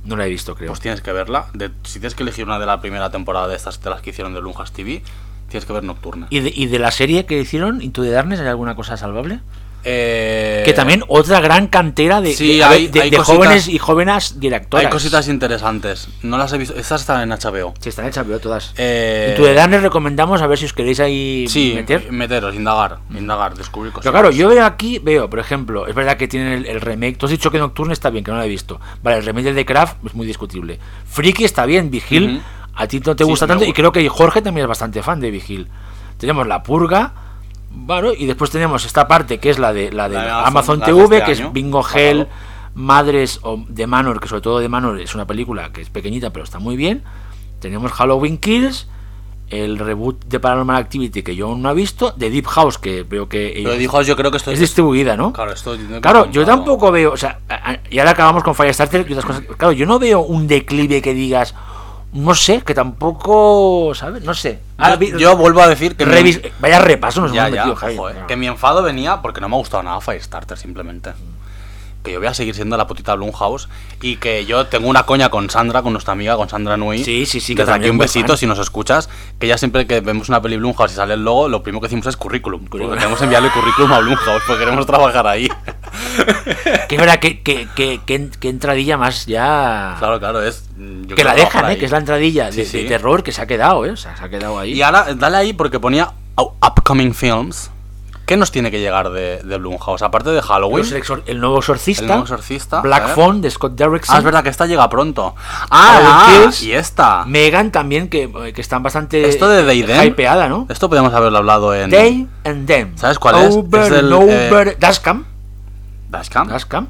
[0.03, 0.69] No la he visto, creo.
[0.69, 1.47] Pues tienes que verla.
[1.53, 4.09] De- si tienes que elegir una de la primera temporada de estas de las que
[4.11, 5.03] hicieron de Blumhouse TV,
[5.49, 6.25] tienes que ver Nocturne.
[6.31, 9.41] ¿Y de, y de la serie que hicieron, Into the Darkness, hay alguna cosa salvable?
[9.83, 13.17] Eh, que también otra gran cantera de, sí, de- a hay- ver, de- hay de
[13.17, 14.85] cositas- jóvenes y jóvenes directoras.
[14.85, 16.07] Hay cositas interesantes.
[16.21, 16.75] No las he visto.
[16.75, 17.73] Estas están en HBO.
[17.79, 18.73] Sí, están hechas, veo todas.
[18.77, 22.11] Eh, Into the Darkness recomendamos a ver si os queréis ahí Sí, meter.
[22.11, 24.03] meteros, indagar, indagar, descubrir cosas.
[24.03, 27.17] Pero claro, yo veo aquí, veo, por ejemplo, es verdad que tienen el, el remake.
[27.17, 28.79] Tú has dicho que Nocturne está bien, que no lo he visto.
[29.01, 30.79] Vale, el remake de The Craft es muy discutible.
[31.09, 32.41] Freaky está bien, Vigil.
[32.75, 35.19] A ti no te Sí, gusta tanto y creo que Jorge también es bastante fan
[35.19, 35.67] de Vigil.
[36.17, 37.13] Tenemos La Purga.
[37.73, 40.47] Bueno, y después tenemos esta parte que es la de la de La de Amazon,
[40.47, 41.85] Amazon, la de TV, este que es Bingo.
[41.87, 42.27] Hell,
[42.75, 46.31] Madres o de Manor, que sobre todo de Manor es una película que es pequeñita
[46.31, 47.03] pero está muy bien.
[47.59, 48.87] Tenemos Halloween Kills,
[49.49, 53.03] el reboot de Paranormal Activity que yo aún no he visto, de Deep House que
[53.03, 55.33] veo que Pero dijo, yo creo que esto es distribuida, ¿no?
[55.33, 57.39] Claro, esto Claro, yo tampoco veo, o sea,
[57.89, 59.43] y ahora acabamos con Firestarter y otras cosas.
[59.57, 61.53] Claro, yo no veo un declive que digas,
[62.13, 64.23] no sé, que tampoco, ¿sabes?
[64.23, 64.59] No sé.
[64.77, 66.05] Ahora Yo, yo vuelvo a decir que.
[66.05, 67.97] mi- revis- vaya repaso nos ya, hemos ya, metido, Javi.
[67.97, 71.11] ojo, eh, que mi enfado venía porque no me ha gustado nada Firestarter, simplemente.
[72.03, 73.69] Que yo voy a seguir siendo la putita Blumhouse
[74.01, 77.03] y que yo tengo una coña con Sandra, con nuestra amiga, con Sandra Nui.
[77.03, 78.37] Sí, sí, sí, que Desde aquí un besito fan.
[78.37, 79.07] si nos escuchas.
[79.39, 81.85] Que ya siempre que vemos una peli Blumhouse y sale el logo, lo primero que
[81.87, 82.65] decimos es currículum.
[82.67, 85.47] Queremos enviarle currículum a Blumhouse porque queremos trabajar ahí.
[86.87, 89.95] Que es verdad que, que, que, que, entradilla más ya.
[89.99, 90.65] claro, claro, es.
[91.05, 91.77] yo que la dejan, ¿eh?
[91.77, 92.81] Que es la entradilla de, Sí, sí.
[92.83, 93.91] de terror que se ha quedado, ¿eh?
[93.91, 94.73] O sea, se ha quedado ahí.
[94.73, 97.71] Y ahora, dale ahí porque ponía "Up- Upcoming Films.
[98.25, 100.01] ¿Qué nos tiene que llegar de, de Blumhouse?
[100.03, 100.85] Aparte de Halloween.
[100.85, 102.03] Exor- el nuevo exorcista.
[102.03, 103.15] El nuevo exorcista, Black ver.
[103.15, 104.15] Phone de Scott Derrickson.
[104.15, 105.35] Ah, es verdad que esta llega pronto.
[105.69, 106.63] Ah, Kills.
[106.63, 107.25] y esta.
[107.25, 109.27] Megan también, que, que están bastante.
[109.27, 110.03] Esto de They Them.
[110.05, 110.65] Hypeada, ¿no?
[110.69, 112.97] Esto podemos haberlo hablado en They and Them.
[112.97, 113.53] ¿Sabes cuál es?
[113.55, 114.67] Over Es el, over.
[114.69, 115.25] eh, Dashcam.
[116.09, 116.47] Dashcam.
[116.47, 116.87] Dashcam.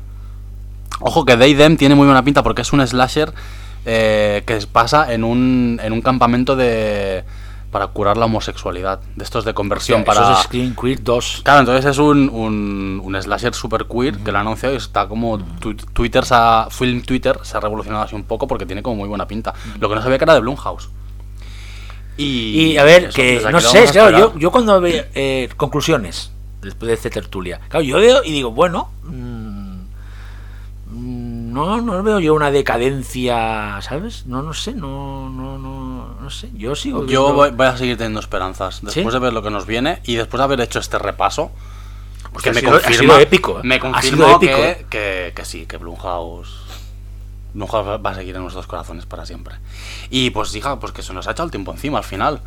[0.99, 3.33] Ojo que They Them tiene muy buena pinta porque es un slasher
[3.85, 7.23] eh, que pasa en un, en un campamento de
[7.71, 8.99] para curar la homosexualidad.
[9.15, 10.31] De estos de conversión Hostia, para...
[10.31, 11.41] Eso es Screen Queer 2.
[11.43, 15.07] Claro, entonces es un, un, un slasher super queer que lo ha anunciado y está
[15.07, 18.83] como tu- Twitter se ha, Film Twitter se ha revolucionado así un poco porque tiene
[18.83, 19.53] como muy buena pinta.
[19.79, 20.89] Lo que no sabía que era de Blumhouse.
[22.17, 26.31] Y, Y a ver, eso, que no sé, claro, yo, yo cuando veo eh, conclusiones
[26.61, 29.75] después de esta tertulia, claro, yo veo y digo, bueno, mm,
[30.91, 34.25] mm, no, no veo yo una decadencia, ¿sabes?
[34.27, 35.90] No, no sé, no, no, no
[36.31, 36.99] sé, yo sigo.
[37.01, 38.81] Yo viendo- voy, voy a seguir teniendo esperanzas.
[38.81, 39.11] Después ¿Sí?
[39.11, 41.51] de ver lo que nos viene y después de haber hecho este repaso,
[42.33, 43.61] Hostia, que ha me sido- confirma, épico, ¿eh?
[43.63, 44.85] me confirma épico, que, ¿eh?
[44.89, 46.49] que, que sí, que Blumhouse,
[47.53, 49.55] Blumhouse va a seguir en nuestros corazones para siempre.
[50.09, 52.39] Y pues hija, pues que se nos ha echado el tiempo encima al final.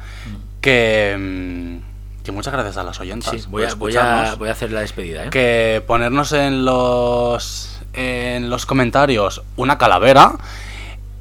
[0.63, 3.31] Que, mm, que muchas gracias a las oyentas.
[3.31, 5.31] Sí, voy, a, voy, a, voy a hacer la despedida, ¿eh?
[5.31, 10.33] que ponernos en los en los comentarios una calavera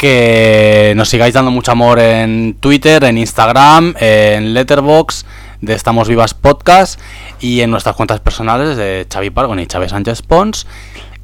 [0.03, 5.25] que nos sigáis dando mucho amor en Twitter, en Instagram, en Letterbox
[5.61, 6.99] de Estamos Vivas Podcast
[7.39, 10.67] y en nuestras cuentas personales de Xavi Pargon y Chávez Sánchez Pons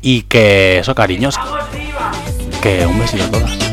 [0.01, 1.37] Y que eso, cariños.
[2.61, 3.68] Que un besito a todas.